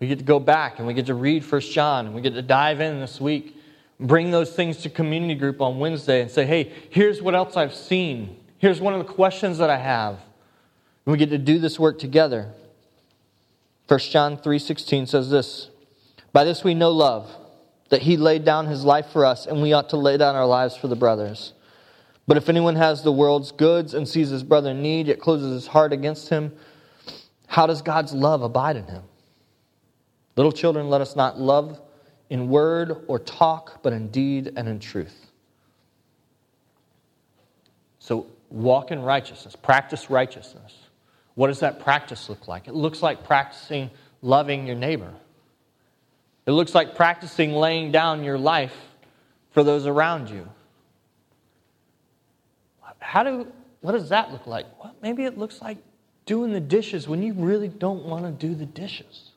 We 0.00 0.06
get 0.06 0.18
to 0.18 0.24
go 0.24 0.40
back 0.40 0.78
and 0.78 0.86
we 0.86 0.94
get 0.94 1.06
to 1.06 1.14
read 1.14 1.44
First 1.44 1.72
John 1.72 2.06
and 2.06 2.14
we 2.14 2.20
get 2.20 2.34
to 2.34 2.42
dive 2.42 2.80
in 2.80 3.00
this 3.00 3.20
week 3.20 3.54
bring 4.00 4.30
those 4.30 4.52
things 4.52 4.78
to 4.78 4.90
community 4.90 5.34
group 5.34 5.60
on 5.60 5.78
Wednesday 5.78 6.20
and 6.22 6.30
say, 6.30 6.46
hey, 6.46 6.72
here's 6.90 7.20
what 7.20 7.34
else 7.34 7.56
I've 7.56 7.74
seen. 7.74 8.36
Here's 8.58 8.80
one 8.80 8.94
of 8.94 9.06
the 9.06 9.12
questions 9.12 9.58
that 9.58 9.70
I 9.70 9.76
have. 9.76 10.14
And 10.14 11.12
we 11.12 11.18
get 11.18 11.30
to 11.30 11.38
do 11.38 11.58
this 11.58 11.78
work 11.78 11.98
together. 11.98 12.52
1 13.86 13.98
John 14.00 14.36
3:16 14.36 15.08
says 15.08 15.30
this, 15.30 15.70
"By 16.32 16.44
this 16.44 16.62
we 16.62 16.74
know 16.74 16.90
love, 16.90 17.34
that 17.88 18.02
he 18.02 18.18
laid 18.18 18.44
down 18.44 18.66
his 18.66 18.84
life 18.84 19.06
for 19.06 19.24
us, 19.24 19.46
and 19.46 19.62
we 19.62 19.72
ought 19.72 19.88
to 19.88 19.96
lay 19.96 20.18
down 20.18 20.36
our 20.36 20.46
lives 20.46 20.76
for 20.76 20.88
the 20.88 20.96
brothers. 20.96 21.54
But 22.26 22.36
if 22.36 22.50
anyone 22.50 22.76
has 22.76 23.02
the 23.02 23.12
world's 23.12 23.50
goods 23.50 23.94
and 23.94 24.06
sees 24.06 24.28
his 24.28 24.42
brother 24.42 24.72
in 24.72 24.82
need, 24.82 25.06
yet 25.06 25.20
closes 25.20 25.52
his 25.52 25.68
heart 25.68 25.94
against 25.94 26.28
him, 26.28 26.52
how 27.48 27.66
does 27.66 27.82
God's 27.82 28.12
love 28.12 28.42
abide 28.42 28.76
in 28.76 28.84
him? 28.84 29.02
Little 30.36 30.52
children, 30.52 30.88
let 30.88 31.00
us 31.00 31.16
not 31.16 31.40
love 31.40 31.80
in 32.30 32.48
word 32.48 33.04
or 33.08 33.18
talk, 33.18 33.82
but 33.82 33.92
in 33.92 34.08
deed 34.08 34.52
and 34.54 34.68
in 34.68 34.78
truth. 34.78 35.26
So 37.98 38.26
walk 38.50 38.90
in 38.90 39.02
righteousness, 39.02 39.56
practice 39.56 40.10
righteousness. 40.10 40.74
What 41.34 41.48
does 41.48 41.60
that 41.60 41.80
practice 41.80 42.28
look 42.28 42.46
like? 42.46 42.68
It 42.68 42.74
looks 42.74 43.02
like 43.02 43.24
practicing 43.24 43.90
loving 44.20 44.66
your 44.66 44.76
neighbor. 44.76 45.12
It 46.46 46.52
looks 46.52 46.74
like 46.74 46.94
practicing 46.96 47.52
laying 47.52 47.92
down 47.92 48.24
your 48.24 48.38
life 48.38 48.76
for 49.52 49.64
those 49.64 49.86
around 49.86 50.28
you. 50.28 50.46
How 52.98 53.22
do 53.22 53.50
what 53.80 53.92
does 53.92 54.10
that 54.10 54.32
look 54.32 54.46
like? 54.46 54.66
Well, 54.82 54.94
maybe 55.00 55.24
it 55.24 55.38
looks 55.38 55.62
like 55.62 55.78
doing 56.28 56.52
the 56.52 56.60
dishes 56.60 57.08
when 57.08 57.22
you 57.22 57.32
really 57.32 57.68
don't 57.68 58.04
want 58.04 58.24
to 58.26 58.30
do 58.30 58.54
the 58.54 58.66
dishes. 58.66 59.30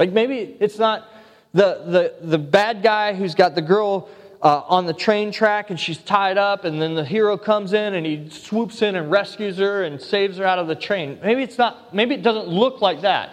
Like 0.00 0.12
maybe 0.12 0.56
it's 0.58 0.76
not 0.76 1.08
the, 1.54 2.12
the, 2.20 2.26
the 2.26 2.38
bad 2.38 2.82
guy 2.82 3.14
who's 3.14 3.36
got 3.36 3.54
the 3.54 3.62
girl 3.62 4.08
uh, 4.42 4.62
on 4.66 4.86
the 4.86 4.92
train 4.92 5.30
track 5.30 5.70
and 5.70 5.78
she's 5.78 5.98
tied 5.98 6.36
up, 6.36 6.64
and 6.64 6.82
then 6.82 6.96
the 6.96 7.04
hero 7.04 7.38
comes 7.38 7.72
in 7.72 7.94
and 7.94 8.04
he 8.04 8.28
swoops 8.30 8.82
in 8.82 8.96
and 8.96 9.12
rescues 9.12 9.58
her 9.58 9.84
and 9.84 10.02
saves 10.02 10.38
her 10.38 10.44
out 10.44 10.58
of 10.58 10.66
the 10.66 10.74
train. 10.74 11.20
Maybe 11.22 11.44
it's 11.44 11.56
not, 11.56 11.94
maybe 11.94 12.16
it 12.16 12.22
doesn't 12.22 12.48
look 12.48 12.80
like 12.80 13.02
that. 13.02 13.30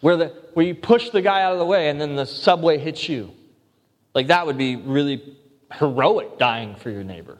Where, 0.00 0.16
the, 0.16 0.28
where 0.54 0.64
you 0.64 0.74
push 0.74 1.10
the 1.10 1.20
guy 1.20 1.42
out 1.42 1.52
of 1.52 1.58
the 1.58 1.66
way 1.66 1.90
and 1.90 2.00
then 2.00 2.16
the 2.16 2.24
subway 2.24 2.78
hits 2.78 3.06
you. 3.06 3.32
Like 4.14 4.28
that 4.28 4.46
would 4.46 4.56
be 4.56 4.76
really 4.76 5.36
heroic 5.74 6.38
dying 6.38 6.74
for 6.74 6.88
your 6.88 7.04
neighbor. 7.04 7.36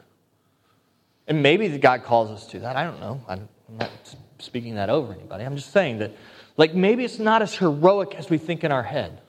And 1.27 1.41
maybe 1.41 1.75
God 1.79 2.03
calls 2.03 2.29
us 2.29 2.45
to 2.51 2.59
that. 2.59 2.75
I 2.75 2.83
don't 2.83 2.99
know. 2.99 3.49
I'm 3.73 3.79
not 3.79 4.15
speaking 4.37 4.75
that 4.75 4.89
over 4.89 5.13
anybody. 5.13 5.43
I'm 5.43 5.55
just 5.55 5.71
saying 5.71 5.99
that, 5.99 6.11
like, 6.57 6.75
maybe 6.75 7.03
it's 7.03 7.17
not 7.17 7.41
as 7.41 7.55
heroic 7.55 8.13
as 8.13 8.29
we 8.29 8.37
think 8.37 8.63
in 8.63 8.71
our 8.71 8.83
head. 8.83 9.19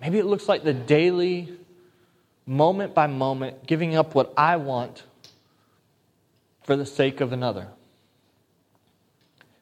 Maybe 0.00 0.18
it 0.18 0.26
looks 0.26 0.48
like 0.48 0.64
the 0.64 0.72
daily, 0.72 1.56
moment 2.44 2.92
by 2.92 3.06
moment, 3.06 3.66
giving 3.66 3.94
up 3.94 4.14
what 4.14 4.32
I 4.36 4.56
want 4.56 5.04
for 6.64 6.74
the 6.74 6.86
sake 6.86 7.20
of 7.20 7.32
another. 7.32 7.68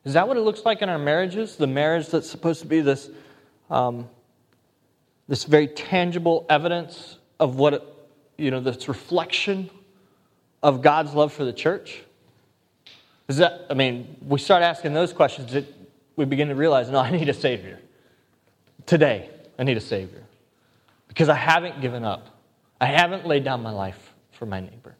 Is 0.04 0.14
that 0.14 0.26
what 0.26 0.38
it 0.38 0.40
looks 0.40 0.64
like 0.64 0.80
in 0.80 0.88
our 0.88 0.98
marriages? 0.98 1.56
The 1.56 1.66
marriage 1.66 2.08
that's 2.08 2.30
supposed 2.30 2.62
to 2.62 2.66
be 2.66 2.80
this, 2.80 3.10
um, 3.68 4.08
this 5.26 5.44
very 5.44 5.66
tangible 5.66 6.46
evidence 6.48 7.18
of 7.38 7.56
what, 7.56 7.74
it, 7.74 7.82
you 8.38 8.50
know, 8.50 8.60
this 8.60 8.88
reflection 8.88 9.68
of 10.62 10.80
God's 10.80 11.12
love 11.12 11.34
for 11.34 11.44
the 11.44 11.52
church? 11.52 12.02
Is 13.28 13.36
that, 13.36 13.66
I 13.70 13.74
mean, 13.74 14.16
we 14.26 14.38
start 14.38 14.62
asking 14.62 14.94
those 14.94 15.12
questions, 15.12 15.54
it, 15.54 15.72
we 16.16 16.24
begin 16.24 16.48
to 16.48 16.54
realize, 16.54 16.88
no, 16.88 16.98
I 16.98 17.10
need 17.10 17.28
a 17.28 17.34
Savior. 17.34 17.78
Today, 18.86 19.28
I 19.58 19.64
need 19.64 19.76
a 19.76 19.82
Savior. 19.82 20.24
Because 21.08 21.28
I 21.28 21.34
haven't 21.34 21.80
given 21.80 22.04
up. 22.04 22.34
I 22.80 22.86
haven't 22.86 23.26
laid 23.26 23.44
down 23.44 23.62
my 23.62 23.70
life 23.70 24.14
for 24.32 24.46
my 24.46 24.60
neighbor. 24.60 24.94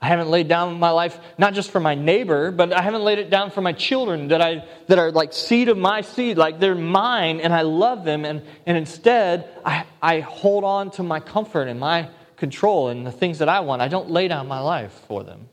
I 0.00 0.08
haven't 0.08 0.28
laid 0.28 0.48
down 0.48 0.78
my 0.78 0.90
life 0.90 1.18
not 1.38 1.54
just 1.54 1.70
for 1.70 1.80
my 1.80 1.94
neighbor, 1.94 2.50
but 2.50 2.74
I 2.74 2.82
haven't 2.82 3.02
laid 3.02 3.18
it 3.18 3.30
down 3.30 3.50
for 3.50 3.62
my 3.62 3.72
children 3.72 4.28
that 4.28 4.42
I 4.42 4.68
that 4.86 4.98
are 4.98 5.10
like 5.10 5.32
seed 5.32 5.70
of 5.70 5.78
my 5.78 6.02
seed, 6.02 6.36
like 6.36 6.60
they're 6.60 6.74
mine 6.74 7.40
and 7.40 7.54
I 7.54 7.62
love 7.62 8.04
them 8.04 8.26
and, 8.26 8.42
and 8.66 8.76
instead 8.76 9.48
I, 9.64 9.86
I 10.02 10.20
hold 10.20 10.62
on 10.62 10.90
to 10.92 11.02
my 11.02 11.20
comfort 11.20 11.68
and 11.68 11.80
my 11.80 12.10
control 12.36 12.88
and 12.88 13.06
the 13.06 13.12
things 13.12 13.38
that 13.38 13.48
I 13.48 13.60
want. 13.60 13.80
I 13.80 13.88
don't 13.88 14.10
lay 14.10 14.28
down 14.28 14.46
my 14.46 14.60
life 14.60 14.92
for 15.08 15.24
them. 15.24 15.48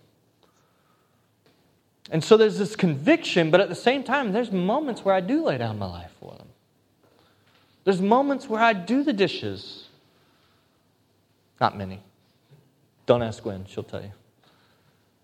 And 2.12 2.21
so 2.21 2.36
there's 2.36 2.60
this 2.60 2.76
conviction, 2.76 3.50
but 3.50 3.62
at 3.62 3.69
the 3.69 3.76
same 3.76 4.04
time, 4.04 4.34
there's 4.34 4.52
moments 4.52 5.06
where 5.06 5.15
I 5.15 5.21
do 5.21 5.45
lay 5.45 5.58
down 5.58 5.80
my 5.80 5.86
life 5.86 6.12
for 6.19 6.36
them. 6.36 6.47
There's 7.86 8.02
moments 8.02 8.50
where 8.50 8.62
I 8.62 8.74
do 8.74 9.04
the 9.04 9.13
dishes. 9.13 9.88
Not 11.62 11.78
many. 11.78 12.02
Don't 13.06 13.24
ask 13.24 13.41
Gwen, 13.41 13.65
she'll 13.65 13.84
tell 13.84 14.02
you. 14.02 14.12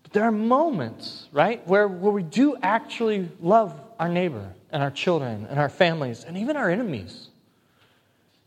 But 0.02 0.14
there 0.14 0.24
are 0.24 0.32
moments, 0.32 1.28
right, 1.30 1.64
where, 1.68 1.86
where 1.86 2.12
we 2.12 2.22
do 2.22 2.56
actually 2.62 3.28
love 3.40 3.78
our 4.00 4.08
neighbor 4.08 4.54
and 4.72 4.82
our 4.82 4.90
children 4.90 5.46
and 5.50 5.58
our 5.58 5.68
families 5.68 6.24
and 6.24 6.38
even 6.38 6.56
our 6.56 6.70
enemies. 6.70 7.28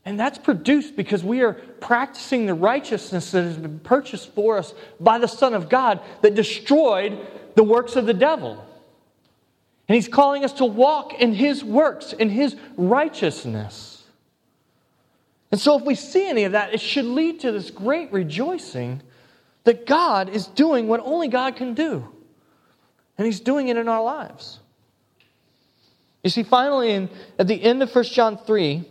And 0.04 0.19
that's 0.19 0.39
produced 0.39 0.95
because 0.95 1.23
we 1.23 1.41
are 1.41 1.54
practicing 1.54 2.47
the 2.47 2.56
righteousness 2.56 3.32
that 3.32 3.43
has 3.43 3.58
been 3.58 3.80
purchased 3.80 4.34
for 4.34 4.58
us 4.58 4.73
by 4.99 5.19
the 5.19 5.27
Son 5.27 5.54
of 5.54 5.69
God 5.69 6.01
that 6.21 6.34
destroyed 6.34 7.19
the 7.55 7.63
works 7.63 7.95
of 7.95 8.05
the 8.05 8.13
devil. 8.13 8.65
And 9.87 9.95
He's 9.95 10.07
calling 10.07 10.45
us 10.45 10.53
to 10.53 10.65
walk 10.65 11.13
in 11.15 11.33
His 11.33 11.63
works, 11.63 12.13
in 12.13 12.29
His 12.29 12.55
righteousness. 12.77 14.03
And 15.51 15.59
so, 15.59 15.77
if 15.77 15.83
we 15.83 15.95
see 15.95 16.29
any 16.29 16.45
of 16.45 16.53
that, 16.53 16.73
it 16.73 16.79
should 16.79 17.05
lead 17.05 17.41
to 17.41 17.51
this 17.51 17.71
great 17.71 18.11
rejoicing 18.13 19.01
that 19.65 19.85
God 19.85 20.29
is 20.29 20.47
doing 20.47 20.87
what 20.87 21.01
only 21.03 21.27
God 21.27 21.55
can 21.55 21.73
do. 21.73 22.07
And 23.17 23.25
He's 23.25 23.41
doing 23.41 23.67
it 23.67 23.77
in 23.77 23.87
our 23.87 24.01
lives. 24.01 24.59
You 26.23 26.29
see, 26.29 26.43
finally, 26.43 26.91
in, 26.91 27.09
at 27.37 27.47
the 27.47 27.61
end 27.61 27.83
of 27.83 27.93
1 27.93 28.05
John 28.05 28.37
3, 28.37 28.83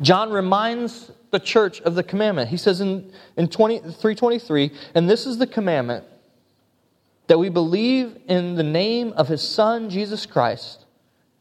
John 0.00 0.30
reminds 0.30 1.10
the 1.30 1.40
church 1.40 1.80
of 1.80 1.94
the 1.94 2.02
commandment. 2.02 2.50
He 2.50 2.56
says 2.56 2.80
in, 2.80 3.10
in 3.36 3.48
20, 3.48 3.78
323, 3.78 4.70
and 4.94 5.08
this 5.08 5.26
is 5.26 5.38
the 5.38 5.46
commandment 5.46 6.04
that 7.28 7.38
we 7.38 7.48
believe 7.48 8.18
in 8.26 8.56
the 8.56 8.62
name 8.62 9.12
of 9.12 9.28
his 9.28 9.42
Son, 9.42 9.90
Jesus 9.90 10.26
Christ, 10.26 10.84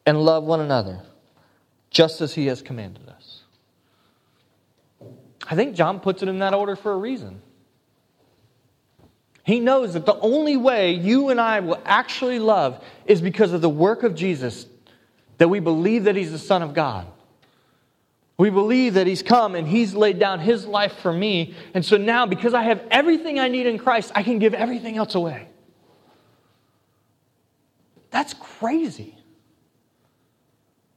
and 0.06 0.22
love 0.22 0.44
one 0.44 0.60
another, 0.60 1.02
just 1.90 2.22
as 2.22 2.34
he 2.34 2.46
has 2.48 2.62
commanded 2.62 3.10
us. 3.10 3.44
I 5.50 5.56
think 5.56 5.76
John 5.76 6.00
puts 6.00 6.22
it 6.22 6.30
in 6.30 6.40
that 6.40 6.54
order 6.54 6.76
for 6.76 6.92
a 6.92 6.98
reason. 6.98 7.42
He 9.44 9.62
knows 9.62 9.94
that 9.94 10.06
the 10.06 10.20
only 10.20 10.58
way 10.58 10.92
you 10.92 11.30
and 11.30 11.40
I 11.40 11.62
will 11.62 11.82
actually 11.86 12.40
love 12.40 12.84
is 13.06 13.22
because 13.22 13.54
of 13.54 13.62
the 13.62 13.70
work 13.70 14.04
of 14.04 14.14
Jesus, 14.14 14.68
that 15.38 15.48
we 15.48 15.62
believe 15.62 16.04
that 16.04 16.18
he's 16.18 16.32
the 16.32 16.38
Son 16.38 16.62
of 16.62 16.74
God. 16.74 17.08
We 18.38 18.52
believe 18.52 18.94
that 18.94 19.08
He's 19.08 19.24
come 19.24 19.56
and 19.56 19.68
He's 19.68 19.96
laid 19.96 20.20
down 20.20 20.40
His 20.40 20.68
life 20.68 20.98
for 20.98 21.12
me. 21.12 21.56
And 21.74 21.84
so 21.84 21.98
now, 21.98 22.28
because 22.28 22.54
I 22.54 22.62
have 22.64 22.84
everything 22.92 23.40
I 23.40 23.48
need 23.48 23.66
in 23.66 23.80
Christ, 23.80 24.12
I 24.14 24.22
can 24.22 24.38
give 24.38 24.54
everything 24.54 24.96
else 24.96 25.16
away. 25.16 25.48
That's 28.10 28.34
crazy. 28.34 29.16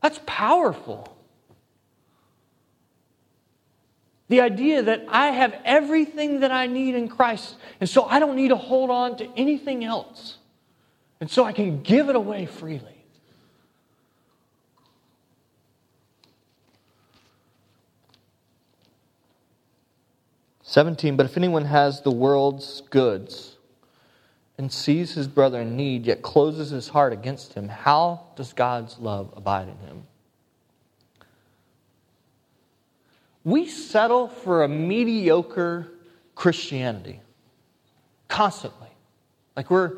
That's 0.03 0.21
powerful. 0.27 1.17
The 4.29 4.41
idea 4.41 4.83
that 4.83 5.05
I 5.09 5.29
have 5.29 5.55
everything 5.65 6.41
that 6.41 6.53
I 6.53 6.67
need 6.67 6.95
in 6.95 7.09
Christ, 7.09 7.57
and 7.81 7.89
so 7.89 8.05
I 8.05 8.21
don't 8.21 8.37
need 8.37 8.49
to 8.49 8.57
hold 8.57 8.89
on 8.91 9.17
to 9.17 9.29
anything 9.37 9.85
else. 9.85 10.39
And 11.21 11.31
so 11.31 11.45
I 11.45 11.53
can 11.53 11.83
give 11.83 12.09
it 12.09 12.17
away 12.17 12.47
freely. 12.47 13.01
17, 20.63 21.17
but 21.17 21.27
if 21.27 21.37
anyone 21.37 21.65
has 21.65 22.01
the 22.03 22.13
world's 22.13 22.83
goods 22.91 23.57
and 24.61 24.71
sees 24.71 25.15
his 25.15 25.27
brother 25.27 25.63
in 25.63 25.75
need, 25.75 26.05
yet 26.05 26.21
closes 26.21 26.69
his 26.69 26.89
heart 26.89 27.15
against 27.15 27.55
him, 27.55 27.67
how 27.67 28.27
does 28.37 28.53
God's 28.53 28.99
love 28.99 29.33
abide 29.35 29.69
in 29.69 29.79
him? 29.79 30.03
We 33.43 33.67
settle 33.69 34.29
for 34.29 34.63
a 34.63 34.69
mediocre 34.69 35.89
Christianity 36.35 37.21
constantly. 38.29 38.91
Like 39.57 39.71
we're, 39.71 39.97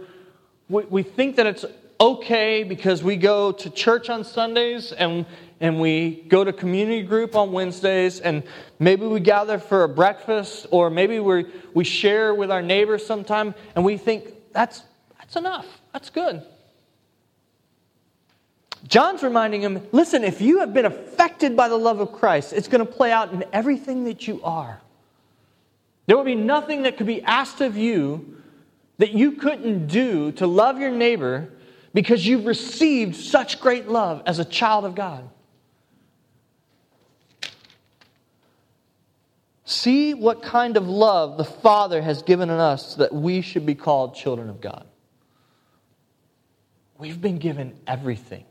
we, 0.69 0.85
we 0.85 1.03
think 1.03 1.35
that 1.37 1.47
it's 1.47 1.65
okay 2.01 2.63
because 2.63 3.03
we 3.03 3.17
go 3.17 3.51
to 3.51 3.69
church 3.69 4.11
on 4.11 4.23
Sundays 4.23 4.93
and, 4.93 5.27
and 5.59 5.81
we 5.81 6.23
go 6.29 6.45
to 6.45 6.53
community 6.53 7.03
group 7.03 7.35
on 7.35 7.51
Wednesdays, 7.51 8.21
and 8.21 8.45
maybe 8.79 9.07
we 9.07 9.19
gather 9.19 9.59
for 9.59 9.83
a 9.83 9.89
breakfast, 9.89 10.69
or 10.71 10.89
maybe 10.89 11.19
we 11.19 11.47
we 11.75 11.83
share 11.83 12.33
with 12.33 12.53
our 12.53 12.63
neighbors 12.63 13.05
sometime, 13.05 13.57
and 13.75 13.85
we 13.85 13.97
think 13.97 14.35
that's, 14.53 14.83
that's 15.19 15.37
enough. 15.37 15.67
That's 15.93 16.11
good. 16.11 16.43
John's 18.89 19.23
reminding 19.23 19.63
him 19.63 19.87
listen, 19.93 20.25
if 20.25 20.41
you 20.41 20.61
have 20.61 20.75
been 20.75 20.87
affected 20.87 21.57
by 21.57 21.69
the 21.69 21.77
love 21.77 22.01
of 22.01 22.13
Christ, 22.13 22.53
it's 22.53 22.69
going 22.69 22.85
to 22.85 22.91
play 22.91 23.13
out 23.13 23.33
in 23.33 23.45
everything 23.53 24.05
that 24.05 24.27
you 24.27 24.43
are. 24.43 24.81
There 26.07 26.17
will 26.17 26.25
be 26.25 26.35
nothing 26.35 26.83
that 26.83 26.97
could 26.97 27.07
be 27.07 27.23
asked 27.23 27.61
of 27.61 27.77
you 27.77 28.37
that 28.99 29.13
you 29.13 29.33
couldn't 29.33 29.87
do 29.87 30.33
to 30.33 30.47
love 30.47 30.79
your 30.79 30.91
neighbor 30.91 31.49
because 31.95 32.27
you've 32.27 32.47
received 32.47 33.17
such 33.17 33.61
great 33.61 33.89
love 33.89 34.23
as 34.27 34.39
a 34.39 34.45
child 34.45 34.85
of 34.85 34.95
God. 34.95 35.29
See 39.73 40.13
what 40.13 40.43
kind 40.43 40.77
of 40.77 40.87
love 40.87 41.39
the 41.39 41.47
Father 41.47 42.03
has 42.03 42.23
given 42.23 42.51
in 42.51 42.59
us 42.59 42.97
that 42.97 43.11
we 43.11 43.41
should 43.41 43.65
be 43.65 43.75
called 43.75 44.15
children 44.15 44.51
of 44.51 44.61
God. 44.61 44.85
We've 46.99 47.19
been 47.19 47.39
given 47.39 47.81
everything. 47.87 48.45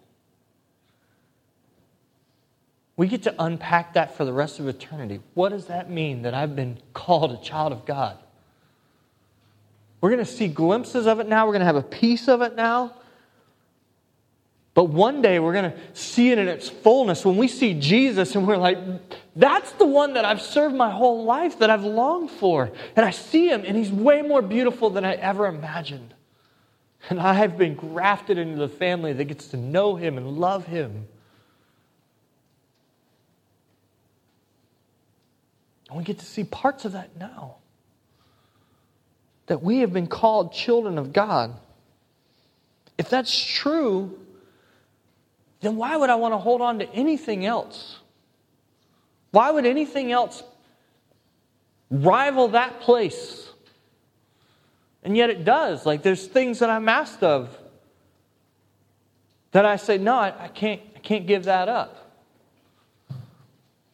We 2.97 3.07
get 3.07 3.21
to 3.23 3.35
unpack 3.37 3.93
that 3.93 4.17
for 4.17 4.25
the 4.25 4.33
rest 4.33 4.59
of 4.59 4.67
eternity. 4.67 5.19
What 5.35 5.49
does 5.49 5.67
that 5.67 5.91
mean 5.91 6.23
that 6.23 6.33
I've 6.33 6.55
been 6.55 6.79
called 6.93 7.31
a 7.31 7.37
child 7.37 7.71
of 7.71 7.85
God? 7.85 8.17
We're 10.01 10.09
going 10.09 10.25
to 10.25 10.31
see 10.31 10.47
glimpses 10.47 11.05
of 11.05 11.19
it 11.19 11.27
now. 11.27 11.45
We're 11.45 11.53
going 11.53 11.61
to 11.61 11.67
have 11.67 11.75
a 11.75 11.83
piece 11.83 12.27
of 12.27 12.41
it 12.41 12.55
now. 12.55 12.95
But 14.73 14.85
one 14.85 15.21
day 15.21 15.39
we're 15.39 15.53
going 15.53 15.71
to 15.71 15.77
see 15.93 16.31
it 16.31 16.37
in 16.37 16.47
its 16.47 16.69
fullness 16.69 17.25
when 17.25 17.35
we 17.35 17.49
see 17.49 17.73
Jesus 17.73 18.35
and 18.35 18.47
we're 18.47 18.57
like, 18.57 18.77
that's 19.35 19.71
the 19.73 19.85
one 19.85 20.13
that 20.13 20.23
I've 20.23 20.41
served 20.41 20.75
my 20.75 20.89
whole 20.89 21.25
life, 21.25 21.59
that 21.59 21.69
I've 21.69 21.83
longed 21.83 22.31
for. 22.31 22.71
And 22.95 23.05
I 23.05 23.11
see 23.11 23.49
him 23.49 23.63
and 23.65 23.75
he's 23.75 23.91
way 23.91 24.21
more 24.21 24.41
beautiful 24.41 24.89
than 24.89 25.03
I 25.03 25.15
ever 25.15 25.47
imagined. 25.47 26.13
And 27.09 27.19
I 27.19 27.33
have 27.33 27.57
been 27.57 27.75
grafted 27.75 28.37
into 28.37 28.57
the 28.57 28.69
family 28.69 29.11
that 29.11 29.25
gets 29.25 29.47
to 29.49 29.57
know 29.57 29.95
him 29.95 30.17
and 30.17 30.37
love 30.37 30.67
him. 30.67 31.07
And 35.89 35.97
we 35.97 36.05
get 36.05 36.19
to 36.19 36.25
see 36.25 36.45
parts 36.45 36.85
of 36.85 36.93
that 36.93 37.17
now. 37.17 37.55
That 39.47 39.61
we 39.61 39.79
have 39.79 39.91
been 39.91 40.07
called 40.07 40.53
children 40.53 40.97
of 40.97 41.11
God. 41.11 41.55
If 42.97 43.09
that's 43.09 43.35
true, 43.35 44.17
then 45.61 45.75
why 45.75 45.95
would 45.95 46.09
I 46.09 46.15
want 46.15 46.33
to 46.33 46.37
hold 46.37 46.61
on 46.61 46.79
to 46.79 46.89
anything 46.91 47.45
else? 47.45 47.99
Why 49.31 49.51
would 49.51 49.65
anything 49.65 50.11
else 50.11 50.43
rival 51.89 52.49
that 52.49 52.81
place? 52.81 53.49
And 55.03 55.15
yet 55.15 55.29
it 55.29 55.45
does. 55.45 55.85
Like 55.85 56.03
there's 56.03 56.27
things 56.27 56.59
that 56.59 56.69
I'm 56.69 56.89
asked 56.89 57.23
of 57.23 57.57
that 59.51 59.65
I 59.65 59.75
say, 59.75 59.97
no, 59.97 60.15
I, 60.15 60.45
I 60.45 60.47
can't, 60.47 60.81
I 60.95 60.99
can't 60.99 61.27
give 61.27 61.45
that 61.45 61.69
up. 61.69 61.97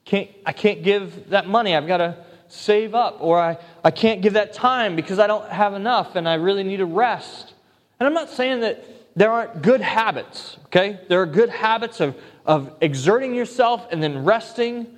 Can't, 0.06 0.30
I 0.46 0.54
can't 0.54 0.84
give 0.84 1.30
that 1.30 1.48
money. 1.48 1.76
I've 1.76 1.88
got 1.88 1.98
to 1.98 2.18
save 2.48 2.96
up. 2.96 3.18
Or 3.20 3.40
I, 3.40 3.58
I 3.84 3.92
can't 3.92 4.22
give 4.22 4.34
that 4.34 4.54
time 4.54 4.96
because 4.96 5.20
I 5.20 5.28
don't 5.28 5.50
have 5.50 5.74
enough 5.74 6.16
and 6.16 6.30
I 6.30 6.36
really 6.36 6.64
need 6.64 6.80
a 6.80 6.86
rest. 6.86 7.54
And 8.00 8.08
I'm 8.08 8.14
not 8.14 8.30
saying 8.30 8.62
that 8.62 8.86
there 9.18 9.32
aren't 9.32 9.62
good 9.62 9.82
habits, 9.82 10.58
okay? 10.68 11.00
There 11.10 11.22
are 11.22 11.26
good 11.26 11.50
habits 11.50 12.00
of, 12.00 12.16
of 12.46 12.72
exerting 12.80 13.34
yourself 13.34 13.88
and 13.92 14.02
then 14.02 14.24
resting. 14.24 14.98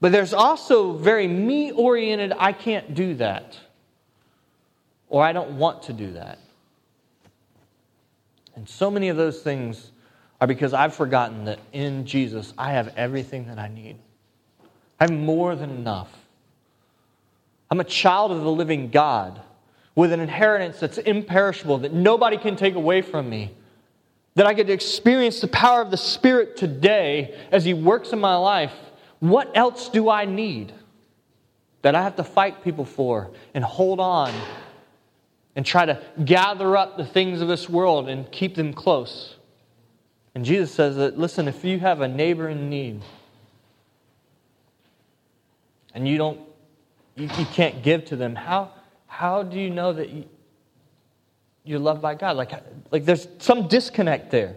But 0.00 0.12
there's 0.12 0.34
also 0.34 0.92
very 0.92 1.28
me 1.28 1.70
oriented, 1.70 2.32
I 2.36 2.52
can't 2.52 2.94
do 2.94 3.14
that 3.14 3.56
or 5.08 5.24
I 5.24 5.32
don't 5.32 5.58
want 5.58 5.84
to 5.84 5.92
do 5.92 6.12
that. 6.12 6.38
And 8.56 8.68
so 8.68 8.90
many 8.90 9.08
of 9.08 9.16
those 9.16 9.40
things 9.40 9.92
are 10.40 10.48
because 10.48 10.72
I've 10.72 10.94
forgotten 10.94 11.44
that 11.44 11.60
in 11.72 12.06
Jesus 12.06 12.54
I 12.58 12.72
have 12.72 12.92
everything 12.96 13.46
that 13.46 13.58
I 13.58 13.68
need. 13.68 13.98
I 14.98 15.04
have 15.04 15.12
more 15.12 15.54
than 15.54 15.70
enough. 15.70 16.10
I'm 17.70 17.80
a 17.80 17.84
child 17.84 18.32
of 18.32 18.40
the 18.40 18.50
living 18.50 18.90
God 18.90 19.40
with 19.94 20.12
an 20.12 20.20
inheritance 20.20 20.80
that's 20.80 20.98
imperishable, 20.98 21.78
that 21.78 21.92
nobody 21.92 22.36
can 22.36 22.56
take 22.56 22.74
away 22.74 23.02
from 23.02 23.28
me. 23.28 23.52
That 24.36 24.46
I 24.46 24.52
get 24.54 24.68
to 24.68 24.72
experience 24.72 25.40
the 25.40 25.48
power 25.48 25.82
of 25.82 25.90
the 25.90 25.96
Spirit 25.96 26.56
today 26.56 27.36
as 27.50 27.64
He 27.64 27.74
works 27.74 28.12
in 28.12 28.20
my 28.20 28.36
life. 28.36 28.72
What 29.18 29.50
else 29.54 29.88
do 29.88 30.08
I 30.08 30.24
need 30.24 30.72
that 31.82 31.94
I 31.94 32.02
have 32.02 32.16
to 32.16 32.24
fight 32.24 32.62
people 32.62 32.84
for 32.84 33.30
and 33.54 33.64
hold 33.64 34.00
on 34.00 34.32
and 35.56 35.64
try 35.64 35.86
to 35.86 36.00
gather 36.24 36.76
up 36.76 36.96
the 36.96 37.04
things 37.04 37.40
of 37.40 37.48
this 37.48 37.68
world 37.68 38.08
and 38.08 38.30
keep 38.30 38.54
them 38.54 38.72
close. 38.72 39.36
And 40.34 40.44
Jesus 40.44 40.72
says 40.72 40.96
that, 40.96 41.18
listen, 41.18 41.48
if 41.48 41.64
you 41.64 41.80
have 41.80 42.00
a 42.00 42.08
neighbor 42.08 42.48
in 42.48 42.70
need 42.70 43.02
and 45.92 46.06
you 46.06 46.18
don't, 46.18 46.40
you, 47.16 47.28
you 47.36 47.46
can't 47.46 47.82
give 47.82 48.04
to 48.06 48.16
them, 48.16 48.36
how, 48.36 48.70
how 49.06 49.42
do 49.42 49.58
you 49.58 49.70
know 49.70 49.92
that 49.92 50.10
you, 50.10 50.24
you're 51.64 51.78
loved 51.78 52.02
by 52.02 52.14
God? 52.14 52.36
Like, 52.36 52.52
like 52.90 53.04
there's 53.04 53.28
some 53.38 53.68
disconnect 53.68 54.30
there. 54.30 54.56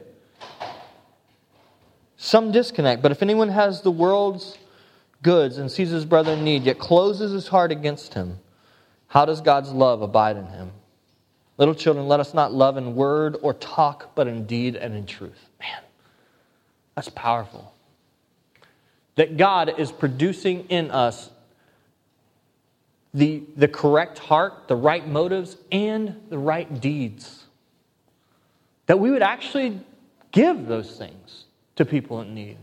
Some 2.17 2.51
disconnect. 2.51 3.01
But 3.01 3.11
if 3.11 3.21
anyone 3.21 3.49
has 3.49 3.81
the 3.81 3.91
world's 3.91 4.57
goods 5.21 5.57
and 5.57 5.71
sees 5.71 5.89
his 5.89 6.05
brother 6.05 6.33
in 6.33 6.43
need, 6.43 6.63
yet 6.63 6.79
closes 6.79 7.31
his 7.31 7.47
heart 7.47 7.71
against 7.71 8.13
him, 8.13 8.39
how 9.07 9.25
does 9.25 9.41
God's 9.41 9.71
love 9.71 10.01
abide 10.01 10.37
in 10.37 10.47
him? 10.47 10.71
Little 11.57 11.75
children, 11.75 12.07
let 12.07 12.19
us 12.19 12.33
not 12.33 12.51
love 12.51 12.77
in 12.77 12.95
word 12.95 13.37
or 13.41 13.53
talk, 13.53 14.15
but 14.15 14.27
in 14.27 14.45
deed 14.45 14.75
and 14.75 14.95
in 14.95 15.05
truth. 15.05 15.49
Man, 15.59 15.81
that's 16.95 17.09
powerful. 17.09 17.73
That 19.15 19.37
God 19.37 19.79
is 19.79 19.91
producing 19.91 20.65
in 20.69 20.89
us 20.89 21.29
the, 23.13 23.43
the 23.55 23.67
correct 23.67 24.17
heart, 24.19 24.67
the 24.67 24.75
right 24.75 25.07
motives, 25.07 25.57
and 25.71 26.19
the 26.29 26.37
right 26.37 26.81
deeds. 26.81 27.45
That 28.87 28.99
we 28.99 29.11
would 29.11 29.21
actually 29.21 29.79
give 30.31 30.67
those 30.67 30.97
things 30.97 31.45
to 31.75 31.85
people 31.85 32.21
in 32.21 32.33
need. 32.33 32.57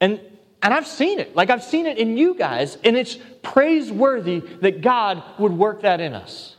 And, 0.00 0.20
and 0.62 0.72
I've 0.72 0.86
seen 0.86 1.18
it. 1.18 1.34
Like 1.34 1.50
I've 1.50 1.64
seen 1.64 1.86
it 1.86 1.98
in 1.98 2.16
you 2.16 2.34
guys, 2.34 2.78
and 2.84 2.96
it's 2.96 3.18
praiseworthy 3.42 4.40
that 4.60 4.80
God 4.80 5.22
would 5.38 5.52
work 5.52 5.82
that 5.82 6.00
in 6.00 6.14
us. 6.14 6.56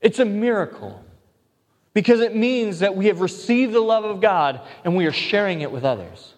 It's 0.00 0.18
a 0.18 0.24
miracle 0.24 1.04
because 1.92 2.20
it 2.20 2.34
means 2.34 2.78
that 2.78 2.94
we 2.94 3.06
have 3.06 3.20
received 3.20 3.72
the 3.72 3.80
love 3.80 4.04
of 4.04 4.20
God 4.20 4.60
and 4.84 4.96
we 4.96 5.06
are 5.06 5.12
sharing 5.12 5.62
it 5.62 5.70
with 5.72 5.84
others. 5.84 6.34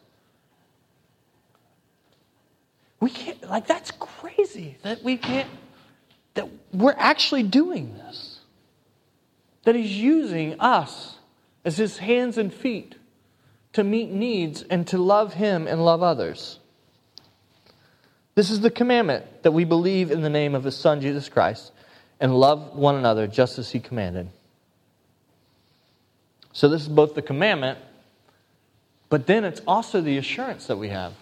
We 3.01 3.11
can't, 3.11 3.43
like, 3.49 3.67
that's 3.67 3.91
crazy 3.93 4.77
that 4.83 5.03
we 5.03 5.17
can't, 5.17 5.49
that 6.35 6.49
we're 6.73 6.95
actually 6.97 7.43
doing 7.43 7.95
this. 7.95 8.41
That 9.65 9.75
He's 9.75 9.97
using 9.97 10.61
us 10.61 11.17
as 11.65 11.77
His 11.77 11.99
hands 11.99 12.39
and 12.39 12.53
feet 12.53 12.95
to 13.73 13.85
meet 13.85 14.11
needs 14.11 14.63
and 14.63 14.87
to 14.89 14.99
love 14.99 15.35
Him 15.35 15.67
and 15.67 15.85
love 15.85 16.03
others. 16.03 16.59
This 18.35 18.51
is 18.51 18.61
the 18.61 18.71
commandment 18.71 19.43
that 19.43 19.53
we 19.53 19.65
believe 19.65 20.11
in 20.11 20.23
the 20.23 20.31
name 20.31 20.55
of 20.55 20.65
His 20.65 20.77
Son, 20.77 21.01
Jesus 21.01 21.29
Christ 21.29 21.73
and 22.21 22.39
love 22.39 22.77
one 22.77 22.95
another 22.95 23.27
just 23.27 23.59
as 23.59 23.71
he 23.71 23.81
commanded. 23.81 24.29
So, 26.53 26.69
this 26.69 26.83
is 26.83 26.89
both 26.89 27.15
the 27.15 27.23
commandment, 27.23 27.79
but 29.09 29.27
then 29.27 29.45
it's 29.45 29.63
also 29.67 30.01
the 30.01 30.19
assurance 30.19 30.67
that 30.67 30.77
we 30.77 30.89
have. 30.89 31.15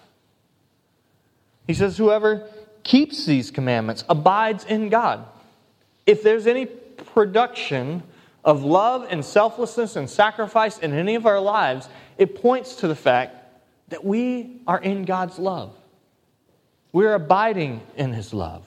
He 1.68 1.74
says, 1.74 1.96
Whoever 1.96 2.48
keeps 2.82 3.26
these 3.26 3.52
commandments 3.52 4.02
abides 4.08 4.64
in 4.64 4.88
God. 4.88 5.24
If 6.06 6.22
there's 6.24 6.48
any 6.48 6.66
production 6.66 8.02
of 8.42 8.64
love 8.64 9.06
and 9.10 9.24
selflessness 9.24 9.94
and 9.94 10.08
sacrifice 10.08 10.78
in 10.78 10.94
any 10.94 11.14
of 11.14 11.26
our 11.26 11.38
lives, 11.38 11.88
it 12.16 12.40
points 12.40 12.76
to 12.76 12.88
the 12.88 12.96
fact 12.96 13.36
that 13.90 14.02
we 14.02 14.62
are 14.66 14.80
in 14.80 15.04
God's 15.04 15.38
love. 15.38 15.74
We're 16.92 17.14
abiding 17.14 17.82
in 17.96 18.14
His 18.14 18.32
love. 18.32 18.64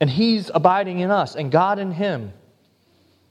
And 0.00 0.10
He's 0.10 0.50
abiding 0.54 0.98
in 0.98 1.10
us, 1.10 1.34
and 1.34 1.50
God 1.50 1.78
in 1.78 1.92
Him. 1.92 2.34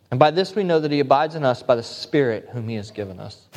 And 0.09 0.19
by 0.19 0.31
this 0.31 0.55
we 0.55 0.63
know 0.63 0.79
that 0.79 0.91
He 0.91 0.99
abides 1.01 1.35
in 1.35 1.43
us 1.43 1.61
by 1.61 1.75
the 1.75 1.83
Spirit 1.83 2.49
whom 2.51 2.67
He 2.67 2.75
has 2.75 2.89
given 2.89 3.19
us. 3.19 3.47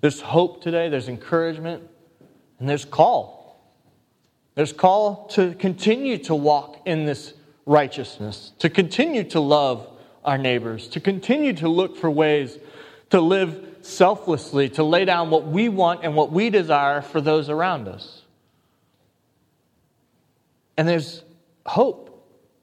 There's 0.00 0.20
hope 0.20 0.62
today, 0.62 0.88
there's 0.88 1.08
encouragement, 1.08 1.82
and 2.58 2.68
there's 2.68 2.84
call. 2.84 3.60
There's 4.54 4.72
call 4.72 5.26
to 5.28 5.54
continue 5.54 6.18
to 6.18 6.34
walk 6.34 6.82
in 6.86 7.06
this 7.06 7.34
righteousness, 7.66 8.52
to 8.58 8.70
continue 8.70 9.24
to 9.24 9.40
love 9.40 9.88
our 10.24 10.38
neighbors, 10.38 10.88
to 10.88 11.00
continue 11.00 11.52
to 11.54 11.68
look 11.68 11.96
for 11.96 12.10
ways 12.10 12.58
to 13.10 13.20
live 13.20 13.76
selflessly, 13.82 14.68
to 14.70 14.82
lay 14.82 15.04
down 15.04 15.30
what 15.30 15.46
we 15.46 15.68
want 15.68 16.00
and 16.02 16.14
what 16.14 16.32
we 16.32 16.50
desire 16.50 17.00
for 17.00 17.20
those 17.20 17.48
around 17.48 17.88
us. 17.88 18.22
And 20.76 20.88
there's 20.88 21.22
hope 21.64 22.12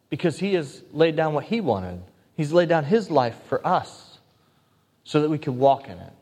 because 0.10 0.38
he 0.38 0.54
has 0.56 0.84
laid 0.91 1.15
down 1.15 1.34
what 1.34 1.46
he 1.46 1.62
wanted. 1.62 2.02
He's 2.36 2.52
laid 2.52 2.69
down 2.69 2.84
his 2.84 3.10
life 3.10 3.38
for 3.48 3.65
us 3.65 4.19
so 5.04 5.22
that 5.22 5.30
we 5.30 5.38
could 5.38 5.56
walk 5.56 5.88
in 5.88 5.98
it. 5.98 6.13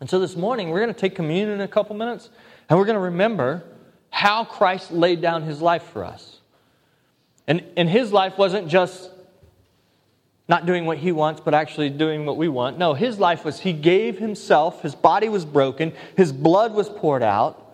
And 0.00 0.08
so 0.08 0.18
this 0.18 0.34
morning, 0.34 0.70
we're 0.70 0.80
going 0.80 0.92
to 0.92 0.98
take 0.98 1.14
communion 1.14 1.50
in 1.50 1.60
a 1.60 1.68
couple 1.68 1.94
minutes 1.94 2.30
and 2.68 2.78
we're 2.78 2.86
going 2.86 2.96
to 2.96 3.00
remember 3.00 3.62
how 4.10 4.44
Christ 4.44 4.90
laid 4.90 5.20
down 5.20 5.42
his 5.42 5.60
life 5.60 5.84
for 5.84 6.04
us. 6.04 6.40
And, 7.46 7.62
and 7.76 7.88
his 7.88 8.12
life 8.12 8.38
wasn't 8.38 8.68
just 8.68 9.10
not 10.48 10.66
doing 10.66 10.86
what 10.86 10.98
he 10.98 11.12
wants, 11.12 11.40
but 11.40 11.54
actually 11.54 11.90
doing 11.90 12.26
what 12.26 12.36
we 12.36 12.48
want. 12.48 12.78
No, 12.78 12.94
his 12.94 13.18
life 13.18 13.44
was 13.44 13.60
he 13.60 13.72
gave 13.72 14.18
himself, 14.18 14.82
his 14.82 14.94
body 14.94 15.28
was 15.28 15.44
broken, 15.44 15.92
his 16.16 16.32
blood 16.32 16.74
was 16.74 16.88
poured 16.88 17.22
out 17.22 17.70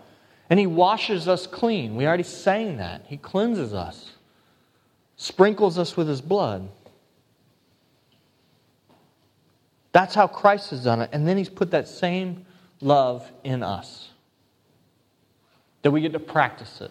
and 0.49 0.61
He 0.61 0.66
washes 0.66 1.29
us 1.29 1.47
clean. 1.47 1.97
We 1.97 2.07
already 2.07 2.22
sang 2.22 2.77
that. 2.77 3.03
He 3.07 3.16
cleanses 3.16 3.74
us, 3.74 4.12
sprinkles 5.16 5.79
us 5.79 5.97
with 5.97 6.09
His 6.09 6.20
blood. 6.20 6.68
That's 9.97 10.14
how 10.14 10.26
Christ 10.26 10.68
has 10.72 10.84
done 10.84 11.01
it. 11.01 11.09
And 11.14 11.26
then 11.26 11.38
He's 11.38 11.49
put 11.49 11.70
that 11.70 11.88
same 11.88 12.44
love 12.82 13.32
in 13.42 13.62
us. 13.62 14.11
That 15.80 15.90
we 15.90 16.03
get 16.03 16.12
to 16.12 16.18
practice 16.18 16.82
it. 16.82 16.90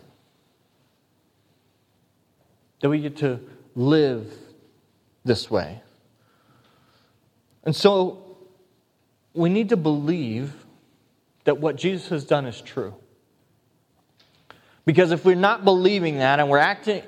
That 2.80 2.89
we 2.89 2.99
get 3.01 3.18
to 3.18 3.41
live 3.76 4.34
this 5.24 5.51
way. 5.51 5.84
And 7.64 7.76
so 7.76 8.38
we 9.36 9.51
need 9.51 9.70
to 9.70 9.78
believe 9.78 10.66
that 11.43 11.60
what 11.60 11.76
Jesus 11.76 12.10
has 12.10 12.26
done 12.26 12.47
is 12.47 12.60
true. 12.60 12.95
Because 14.84 15.12
if 15.12 15.24
we're 15.24 15.36
not 15.36 15.64
believing 15.64 16.18
that 16.18 16.39
and 16.39 16.49
we're 16.49 16.58
acting 16.58 17.03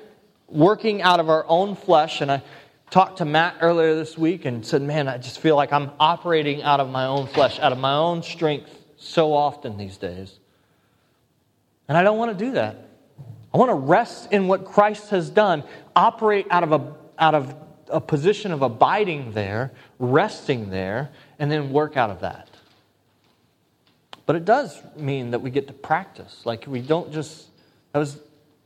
working 0.48 1.02
out 1.02 1.20
of 1.20 1.28
our 1.28 1.44
own 1.46 1.76
flesh. 1.76 2.20
And 2.20 2.32
I 2.32 2.42
talked 2.90 3.18
to 3.18 3.24
Matt 3.24 3.56
earlier 3.60 3.94
this 3.94 4.16
week 4.16 4.44
and 4.44 4.64
said, 4.64 4.82
Man, 4.82 5.08
I 5.08 5.18
just 5.18 5.40
feel 5.40 5.56
like 5.56 5.72
I'm 5.72 5.90
operating 6.00 6.62
out 6.62 6.80
of 6.80 6.90
my 6.90 7.06
own 7.06 7.26
flesh, 7.26 7.58
out 7.58 7.72
of 7.72 7.78
my 7.78 7.94
own 7.94 8.22
strength 8.22 8.70
so 8.96 9.32
often 9.32 9.76
these 9.76 9.96
days. 9.96 10.38
And 11.88 11.96
I 11.96 12.02
don't 12.02 12.18
want 12.18 12.36
to 12.36 12.44
do 12.44 12.52
that. 12.52 12.88
I 13.52 13.58
want 13.58 13.70
to 13.70 13.74
rest 13.74 14.32
in 14.32 14.46
what 14.46 14.64
Christ 14.64 15.10
has 15.10 15.30
done, 15.30 15.64
operate 15.96 16.46
out 16.50 16.62
of 16.62 16.72
a, 16.72 16.94
out 17.18 17.34
of 17.34 17.54
a 17.88 18.00
position 18.00 18.52
of 18.52 18.62
abiding 18.62 19.32
there, 19.32 19.72
resting 19.98 20.70
there, 20.70 21.10
and 21.38 21.50
then 21.50 21.72
work 21.72 21.96
out 21.96 22.10
of 22.10 22.20
that. 22.20 22.48
But 24.26 24.36
it 24.36 24.44
does 24.44 24.78
mean 24.94 25.30
that 25.30 25.38
we 25.38 25.50
get 25.50 25.66
to 25.68 25.72
practice. 25.72 26.44
Like 26.44 26.66
we 26.66 26.82
don't 26.82 27.12
just, 27.12 27.46
that 27.92 27.98
was, 27.98 28.18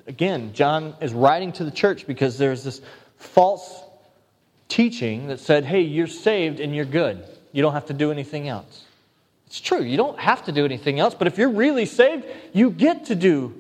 again, 0.09 0.53
John 0.53 0.97
is 1.01 1.15
writing 1.15 1.53
to 1.53 1.65
the 1.65 1.71
church 1.71 2.05
because 2.05 2.37
there's 2.37 2.65
this 2.65 2.81
false 3.17 3.85
teaching 4.73 5.29
that 5.29 5.39
said, 5.39 5.67
hey, 5.67 5.83
you're 5.83 6.07
saved 6.07 6.59
and 6.59 6.75
you're 6.75 6.87
good. 6.87 7.23
You 7.53 7.61
don't 7.61 7.75
have 7.75 7.87
to 7.87 7.93
do 7.93 8.11
anything 8.11 8.49
else. 8.49 8.85
It's 9.47 9.61
true, 9.61 9.83
you 9.83 9.99
don't 9.99 10.19
have 10.19 10.47
to 10.47 10.53
do 10.53 10.65
anything 10.65 10.99
else, 10.99 11.15
but 11.15 11.27
if 11.27 11.37
you're 11.37 11.51
really 11.51 11.85
saved, 11.85 12.25
you 12.55 12.71
get 12.71 13.05
to 13.07 13.15
do 13.15 13.53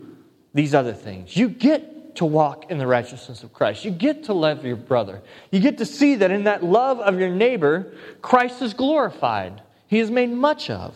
these 0.54 0.74
other 0.74 0.94
things. 0.94 1.36
You 1.36 1.48
get 1.48 2.16
to 2.16 2.24
walk 2.24 2.70
in 2.70 2.78
the 2.78 2.86
righteousness 2.86 3.42
of 3.42 3.52
Christ. 3.52 3.84
You 3.84 3.90
get 3.90 4.24
to 4.24 4.32
love 4.32 4.64
your 4.64 4.76
brother. 4.76 5.20
You 5.50 5.60
get 5.60 5.78
to 5.78 5.86
see 5.86 6.14
that 6.16 6.30
in 6.30 6.44
that 6.44 6.64
love 6.64 6.98
of 7.00 7.18
your 7.18 7.28
neighbor, 7.28 7.92
Christ 8.22 8.62
is 8.62 8.72
glorified. 8.72 9.60
He 9.88 9.98
is 9.98 10.10
made 10.10 10.30
much 10.30 10.70
of. 10.70 10.94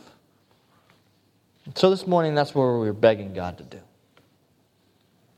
So 1.75 1.91
this 1.91 2.07
morning, 2.07 2.35
that's 2.35 2.55
what 2.55 2.65
we 2.81 2.89
are 2.89 2.95
begging 2.95 3.35
God 3.35 3.59
to 3.59 3.65
do. 3.65 3.81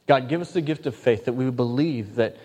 God, 0.07 0.29
give 0.29 0.41
us 0.41 0.53
the 0.53 0.61
gift 0.61 0.87
of 0.87 0.95
faith 0.95 1.25
that 1.25 1.33
we 1.33 1.45
would 1.45 1.57
believe 1.57 2.15
that, 2.15 2.37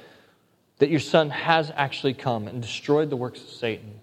that 0.79 0.89
your 0.89 0.99
Son 0.99 1.29
has 1.29 1.71
actually 1.75 2.13
come 2.13 2.47
and 2.47 2.61
destroyed 2.61 3.09
the 3.09 3.15
works 3.15 3.41
of 3.41 3.49
Satan 3.49 3.99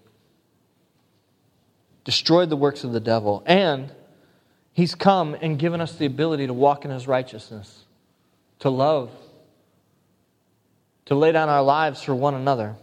destroyed 2.03 2.49
the 2.49 2.55
works 2.55 2.83
of 2.83 2.91
the 2.91 2.99
devil, 2.99 3.43
and 3.45 3.91
he's 4.73 4.95
come 4.95 5.35
and 5.41 5.59
given 5.59 5.81
us 5.81 5.93
the 5.95 6.05
ability 6.05 6.47
to 6.47 6.53
walk 6.53 6.85
in 6.85 6.91
his 6.91 7.07
righteousness, 7.07 7.85
to 8.59 8.69
love, 8.69 9.11
to 11.05 11.15
lay 11.15 11.31
down 11.31 11.49
our 11.49 11.63
lives 11.63 12.01
for 12.01 12.15
one 12.15 12.33
another. 12.33 12.75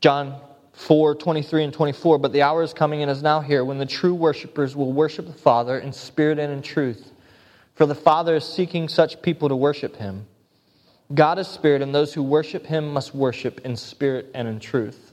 John 0.00 0.40
4 0.72 1.14
23 1.14 1.64
and 1.64 1.72
24. 1.72 2.18
But 2.18 2.32
the 2.32 2.42
hour 2.42 2.62
is 2.62 2.72
coming 2.72 3.02
and 3.02 3.10
is 3.10 3.22
now 3.22 3.40
here 3.40 3.64
when 3.64 3.78
the 3.78 3.86
true 3.86 4.14
worshippers 4.14 4.74
will 4.74 4.92
worship 4.92 5.26
the 5.26 5.32
Father 5.32 5.78
in 5.78 5.92
spirit 5.92 6.38
and 6.38 6.52
in 6.52 6.62
truth. 6.62 7.12
For 7.74 7.86
the 7.86 7.94
Father 7.94 8.36
is 8.36 8.44
seeking 8.44 8.88
such 8.88 9.22
people 9.22 9.48
to 9.48 9.56
worship 9.56 9.96
him. 9.96 10.26
God 11.14 11.38
is 11.38 11.48
spirit, 11.48 11.82
and 11.82 11.94
those 11.94 12.14
who 12.14 12.22
worship 12.22 12.66
him 12.66 12.92
must 12.92 13.14
worship 13.14 13.60
in 13.64 13.76
spirit 13.76 14.30
and 14.34 14.48
in 14.48 14.60
truth. 14.60 15.12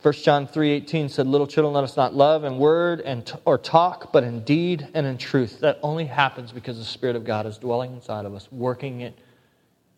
1 0.00 0.22
John 0.22 0.46
3:18 0.46 1.08
said, 1.08 1.26
"Little 1.26 1.46
children, 1.46 1.74
let 1.74 1.82
us 1.82 1.96
not 1.96 2.14
love 2.14 2.44
in 2.44 2.58
word 2.58 3.00
and 3.00 3.26
t- 3.26 3.34
or 3.44 3.58
talk, 3.58 4.12
but 4.12 4.22
in 4.22 4.44
deed 4.44 4.86
and 4.94 5.06
in 5.06 5.18
truth." 5.18 5.58
That 5.60 5.78
only 5.82 6.04
happens 6.04 6.52
because 6.52 6.78
the 6.78 6.84
Spirit 6.84 7.16
of 7.16 7.24
God 7.24 7.46
is 7.46 7.58
dwelling 7.58 7.92
inside 7.92 8.24
of 8.24 8.34
us, 8.34 8.50
working 8.52 9.00
it 9.00 9.18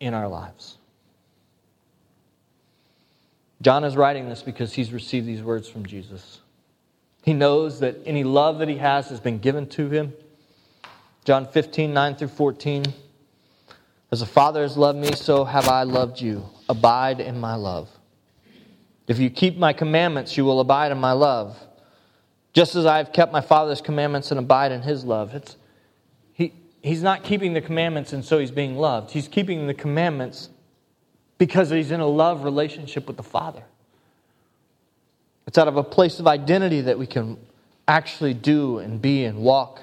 in 0.01 0.15
our 0.15 0.27
lives. 0.27 0.79
John 3.61 3.85
is 3.85 3.95
writing 3.95 4.31
this 4.31 4.43
because 4.43 4.73
he's 4.73 4.91
received 4.91 5.27
these 5.27 5.43
words 5.43 5.69
from 5.69 5.85
Jesus. 5.85 6.41
He 7.23 7.35
knows 7.35 7.81
that 7.81 7.97
any 8.07 8.25
love 8.25 8.59
that 8.59 8.69
he 8.69 8.79
has 8.79 9.11
has 9.11 9.21
been 9.21 9.39
given 9.39 9.67
to 9.69 9.91
him. 9.91 10.15
John 11.25 11.47
15, 11.47 11.93
9 11.93 12.17
through 12.17 12.29
14. 12.29 12.85
As 14.11 14.21
the 14.21 14.27
Father 14.27 14.63
has 14.63 14.77
loved 14.77 14.99
me, 14.99 15.13
so 15.13 15.45
have 15.45 15.69
I 15.69 15.85
loved 15.85 16.21
you. 16.21 16.45
Abide 16.69 17.21
in 17.21 17.39
my 17.39 17.55
love. 17.55 17.89
If 19.07 19.19
you 19.19 19.31
keep 19.31 19.57
my 19.57 19.73
commandments, 19.73 20.37
you 20.37 20.45
will 20.45 20.61
abide 20.61 20.93
in 20.93 20.99
my 20.99 21.13
love, 21.13 21.59
just 22.53 22.75
as 22.75 22.87
I 22.87 22.99
have 22.99 23.13
kept 23.13 23.33
my 23.33 23.41
Father's 23.41 23.81
commandments 23.81 24.31
and 24.31 24.39
abide 24.39 24.73
in 24.73 24.83
his 24.83 25.05
love. 25.05 25.35
It's, 25.35 25.57
he, 26.33 26.55
he's 26.83 27.03
not 27.03 27.25
keeping 27.25 27.53
the 27.53 27.61
commandments 27.61 28.13
and 28.13 28.25
so 28.25 28.39
he's 28.39 28.51
being 28.51 28.77
loved. 28.77 29.11
He's 29.11 29.29
keeping 29.29 29.67
the 29.67 29.75
commandments 29.75 30.49
because 31.39 31.71
he's 31.71 31.91
in 31.91 32.01
a 32.01 32.07
love 32.07 32.45
relationship 32.45 33.07
with 33.07 33.17
the 33.17 33.23
Father. 33.23 33.65
It's 35.47 35.59
out 35.59 35.69
of 35.69 35.77
a 35.77 35.83
place 35.83 36.21
of 36.21 36.29
identity 36.29 36.83
that 36.83 36.99
we 36.99 37.07
can 37.07 37.37
actually 37.89 38.35
do 38.35 38.79
and 38.79 39.03
be 39.03 39.25
and 39.25 39.39
walk. 39.39 39.81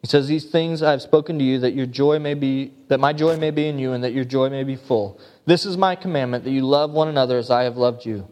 He 0.00 0.06
says, 0.06 0.28
These 0.28 0.46
things 0.46 0.82
I 0.82 0.92
have 0.92 1.02
spoken 1.02 1.38
to 1.38 1.44
you 1.44 1.58
that 1.60 1.74
your 1.74 1.86
joy 1.86 2.18
may 2.18 2.34
be 2.34 2.72
that 2.88 3.00
my 3.00 3.12
joy 3.12 3.36
may 3.36 3.50
be 3.50 3.66
in 3.66 3.78
you 3.78 3.92
and 3.92 4.04
that 4.04 4.12
your 4.12 4.24
joy 4.24 4.48
may 4.48 4.64
be 4.64 4.76
full. 4.76 5.20
This 5.44 5.66
is 5.66 5.76
my 5.76 5.96
commandment 5.96 6.44
that 6.44 6.50
you 6.50 6.62
love 6.62 6.92
one 6.92 7.08
another 7.08 7.38
as 7.38 7.50
I 7.50 7.64
have 7.64 7.76
loved 7.76 8.06
you. 8.06 8.28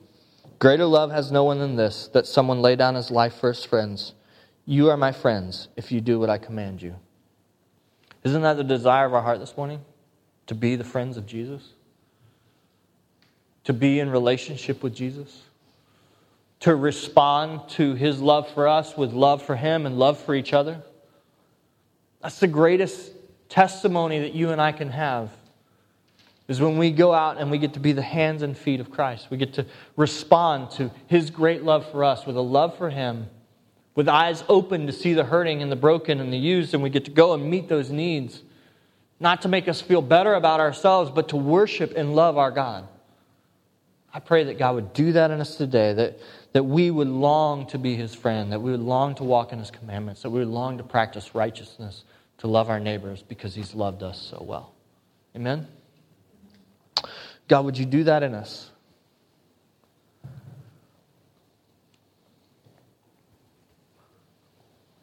Greater 0.59 0.87
love 0.87 1.11
has 1.11 1.31
no 1.31 1.45
one 1.45 1.59
than 1.59 1.77
this, 1.77 2.09
that 2.09 2.27
someone 2.27 2.63
lay 2.63 2.77
down 2.77 2.95
his 2.95 3.11
life 3.11 3.35
for 3.35 3.49
his 3.49 3.65
friends. 3.65 4.15
You 4.65 4.89
are 4.91 4.97
my 4.97 5.13
friends 5.13 5.69
if 5.77 5.93
you 5.93 6.01
do 6.01 6.19
what 6.19 6.31
I 6.31 6.39
command 6.39 6.81
you. 6.81 6.97
Isn't 8.25 8.43
that 8.43 8.57
the 8.57 8.65
desire 8.65 9.07
of 9.07 9.15
our 9.15 9.23
heart 9.23 9.39
this 9.39 9.57
morning? 9.57 9.81
To 10.47 10.55
be 10.55 10.77
the 10.77 10.85
friends 10.85 11.17
of 11.17 11.27
Jesus? 11.27 11.75
To 13.65 13.73
be 13.73 14.01
in 14.01 14.11
relationship 14.11 14.83
with 14.83 14.95
Jesus? 14.95 15.43
To 16.61 16.75
respond 16.75 17.69
to 17.71 17.95
his 17.95 18.21
love 18.21 18.49
for 18.51 18.67
us 18.67 18.97
with 18.97 19.13
love 19.13 19.43
for 19.43 19.57
him 19.57 19.85
and 19.85 19.99
love 19.99 20.19
for 20.19 20.35
each 20.35 20.53
other? 20.53 20.83
That's 22.27 22.41
the 22.41 22.49
greatest 22.49 23.13
testimony 23.49 24.19
that 24.19 24.35
you 24.35 24.51
and 24.51 24.61
I 24.61 24.73
can 24.73 24.91
have 24.91 25.31
is 26.49 26.61
when 26.61 26.77
we 26.77 26.91
go 26.91 27.15
out 27.15 27.39
and 27.39 27.53
we 27.53 27.59
get 27.59 27.75
to 27.75 27.79
be 27.79 27.93
the 27.93 28.03
hands 28.03 28.43
and 28.43 28.59
feet 28.59 28.81
of 28.81 28.91
Christ. 28.91 29.29
We 29.31 29.37
get 29.37 29.53
to 29.55 29.67
respond 29.95 30.73
to 30.73 30.91
His 31.07 31.31
great 31.31 31.63
love 31.63 31.89
for 31.89 32.03
us 32.03 32.27
with 32.27 32.37
a 32.37 32.41
love 32.41 32.77
for 32.77 32.91
Him, 32.91 33.31
with 33.95 34.09
eyes 34.09 34.43
open 34.49 34.89
to 34.89 34.93
see 34.93 35.15
the 35.15 35.23
hurting 35.23 35.63
and 35.63 35.71
the 35.71 35.77
broken 35.77 36.19
and 36.19 36.33
the 36.33 36.37
used, 36.37 36.75
and 36.75 36.83
we 36.83 36.91
get 36.91 37.05
to 37.05 37.13
go 37.13 37.33
and 37.33 37.49
meet 37.49 37.69
those 37.69 37.91
needs, 37.91 38.43
not 39.21 39.43
to 39.43 39.49
make 39.49 39.69
us 39.69 39.81
feel 39.81 40.03
better 40.03 40.35
about 40.35 40.59
ourselves, 40.59 41.13
but 41.13 41.29
to 41.29 41.37
worship 41.37 41.93
and 41.97 42.17
love 42.17 42.37
our 42.37 42.51
God. 42.51 42.89
I 44.13 44.19
pray 44.19 44.43
that 44.43 44.59
God 44.59 44.75
would 44.75 44.93
do 44.95 45.13
that 45.13 45.31
in 45.31 45.41
us 45.41 45.55
today, 45.55 45.93
that, 45.93 46.19
that 46.55 46.65
we 46.65 46.91
would 46.91 47.07
long 47.07 47.69
to 47.69 47.79
be 47.79 47.95
His 47.95 48.17
friend, 48.17 48.51
that 48.51 48.61
we 48.61 48.73
would 48.73 48.81
long 48.81 49.15
to 49.15 49.23
walk 49.23 49.53
in 49.53 49.61
His 49.61 49.71
commandments, 49.71 50.23
that 50.23 50.31
we 50.31 50.41
would 50.41 50.49
long 50.49 50.77
to 50.79 50.83
practice 50.83 51.33
righteousness, 51.33 52.03
to 52.39 52.47
love 52.47 52.69
our 52.69 52.81
neighbors 52.81 53.23
because 53.23 53.55
He's 53.55 53.75
loved 53.75 54.03
us 54.03 54.21
so 54.21 54.43
well. 54.47 54.73
Amen? 55.35 55.67
God, 57.49 57.65
would 57.65 57.79
you 57.79 57.87
do 57.87 58.05
that 58.05 58.23
in 58.23 58.35
us? 58.35 58.71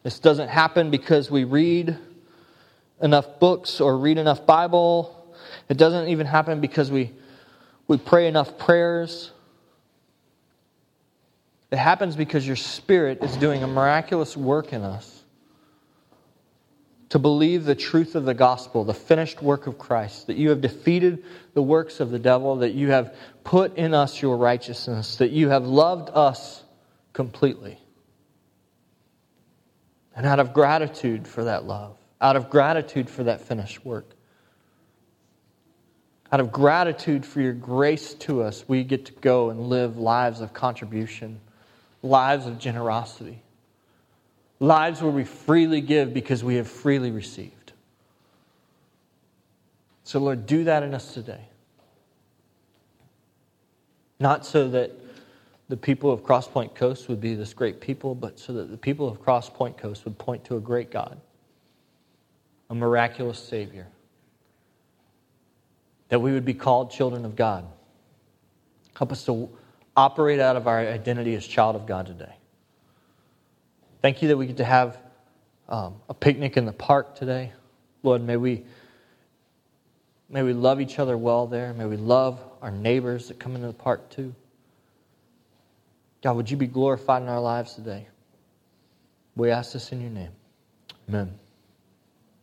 This 0.02 0.18
doesn't 0.18 0.48
happen 0.48 0.90
because 0.90 1.30
we 1.30 1.44
read 1.44 1.96
enough 3.00 3.40
books 3.40 3.80
or 3.80 3.96
read 3.96 4.18
enough 4.18 4.44
Bible. 4.44 5.34
It 5.68 5.78
doesn't 5.78 6.08
even 6.08 6.26
happen 6.26 6.60
because 6.60 6.90
we, 6.90 7.12
we 7.88 7.96
pray 7.96 8.28
enough 8.28 8.58
prayers. 8.58 9.30
It 11.70 11.78
happens 11.78 12.16
because 12.16 12.46
your 12.46 12.56
Spirit 12.56 13.22
is 13.22 13.34
doing 13.38 13.62
a 13.62 13.66
miraculous 13.66 14.36
work 14.36 14.74
in 14.74 14.82
us 14.82 15.13
to 17.14 17.18
believe 17.20 17.64
the 17.64 17.76
truth 17.76 18.16
of 18.16 18.24
the 18.24 18.34
gospel, 18.34 18.82
the 18.82 18.92
finished 18.92 19.40
work 19.40 19.68
of 19.68 19.78
Christ, 19.78 20.26
that 20.26 20.36
you 20.36 20.48
have 20.48 20.60
defeated 20.60 21.22
the 21.52 21.62
works 21.62 22.00
of 22.00 22.10
the 22.10 22.18
devil, 22.18 22.56
that 22.56 22.72
you 22.72 22.90
have 22.90 23.14
put 23.44 23.76
in 23.76 23.94
us 23.94 24.20
your 24.20 24.36
righteousness, 24.36 25.18
that 25.18 25.30
you 25.30 25.48
have 25.50 25.64
loved 25.64 26.10
us 26.12 26.64
completely. 27.12 27.78
And 30.16 30.26
out 30.26 30.40
of 30.40 30.52
gratitude 30.52 31.28
for 31.28 31.44
that 31.44 31.64
love, 31.64 31.96
out 32.20 32.34
of 32.34 32.50
gratitude 32.50 33.08
for 33.08 33.22
that 33.22 33.42
finished 33.42 33.84
work, 33.86 34.10
out 36.32 36.40
of 36.40 36.50
gratitude 36.50 37.24
for 37.24 37.40
your 37.40 37.52
grace 37.52 38.14
to 38.14 38.42
us, 38.42 38.64
we 38.66 38.82
get 38.82 39.04
to 39.04 39.12
go 39.12 39.50
and 39.50 39.68
live 39.68 39.98
lives 39.98 40.40
of 40.40 40.52
contribution, 40.52 41.40
lives 42.02 42.46
of 42.48 42.58
generosity 42.58 43.43
lives 44.64 45.02
where 45.02 45.12
we 45.12 45.24
freely 45.24 45.80
give 45.80 46.14
because 46.14 46.42
we 46.42 46.56
have 46.56 46.68
freely 46.68 47.10
received. 47.10 47.72
So, 50.04 50.18
Lord, 50.18 50.46
do 50.46 50.64
that 50.64 50.82
in 50.82 50.94
us 50.94 51.14
today. 51.14 51.40
Not 54.20 54.44
so 54.46 54.68
that 54.68 54.92
the 55.68 55.76
people 55.76 56.12
of 56.12 56.22
Cross 56.22 56.48
Point 56.48 56.74
Coast 56.74 57.08
would 57.08 57.20
be 57.20 57.34
this 57.34 57.54
great 57.54 57.80
people, 57.80 58.14
but 58.14 58.38
so 58.38 58.52
that 58.52 58.70
the 58.70 58.76
people 58.76 59.08
of 59.08 59.20
Cross 59.20 59.50
Point 59.50 59.76
Coast 59.76 60.04
would 60.04 60.18
point 60.18 60.44
to 60.44 60.56
a 60.56 60.60
great 60.60 60.90
God, 60.90 61.20
a 62.70 62.74
miraculous 62.74 63.38
Savior, 63.38 63.86
that 66.08 66.20
we 66.20 66.32
would 66.32 66.44
be 66.44 66.54
called 66.54 66.90
children 66.90 67.24
of 67.24 67.34
God. 67.34 67.66
Help 68.96 69.10
us 69.10 69.24
to 69.24 69.48
operate 69.96 70.38
out 70.38 70.56
of 70.56 70.66
our 70.66 70.80
identity 70.80 71.34
as 71.34 71.46
child 71.46 71.76
of 71.76 71.86
God 71.86 72.06
today. 72.06 72.34
Thank 74.04 74.20
you 74.20 74.28
that 74.28 74.36
we 74.36 74.46
get 74.46 74.58
to 74.58 74.66
have 74.66 74.98
um, 75.66 75.94
a 76.10 76.12
picnic 76.12 76.58
in 76.58 76.66
the 76.66 76.74
park 76.74 77.14
today. 77.14 77.54
Lord, 78.02 78.20
may 78.20 78.36
we, 78.36 78.62
may 80.28 80.42
we 80.42 80.52
love 80.52 80.78
each 80.82 80.98
other 80.98 81.16
well 81.16 81.46
there. 81.46 81.72
May 81.72 81.86
we 81.86 81.96
love 81.96 82.38
our 82.60 82.70
neighbors 82.70 83.28
that 83.28 83.38
come 83.38 83.54
into 83.54 83.68
the 83.68 83.72
park 83.72 84.10
too. 84.10 84.34
God, 86.22 86.36
would 86.36 86.50
you 86.50 86.58
be 86.58 86.66
glorified 86.66 87.22
in 87.22 87.28
our 87.28 87.40
lives 87.40 87.76
today? 87.76 88.06
We 89.36 89.50
ask 89.50 89.72
this 89.72 89.90
in 89.90 90.02
your 90.02 90.10
name. 90.10 90.32
Amen. 91.08 91.38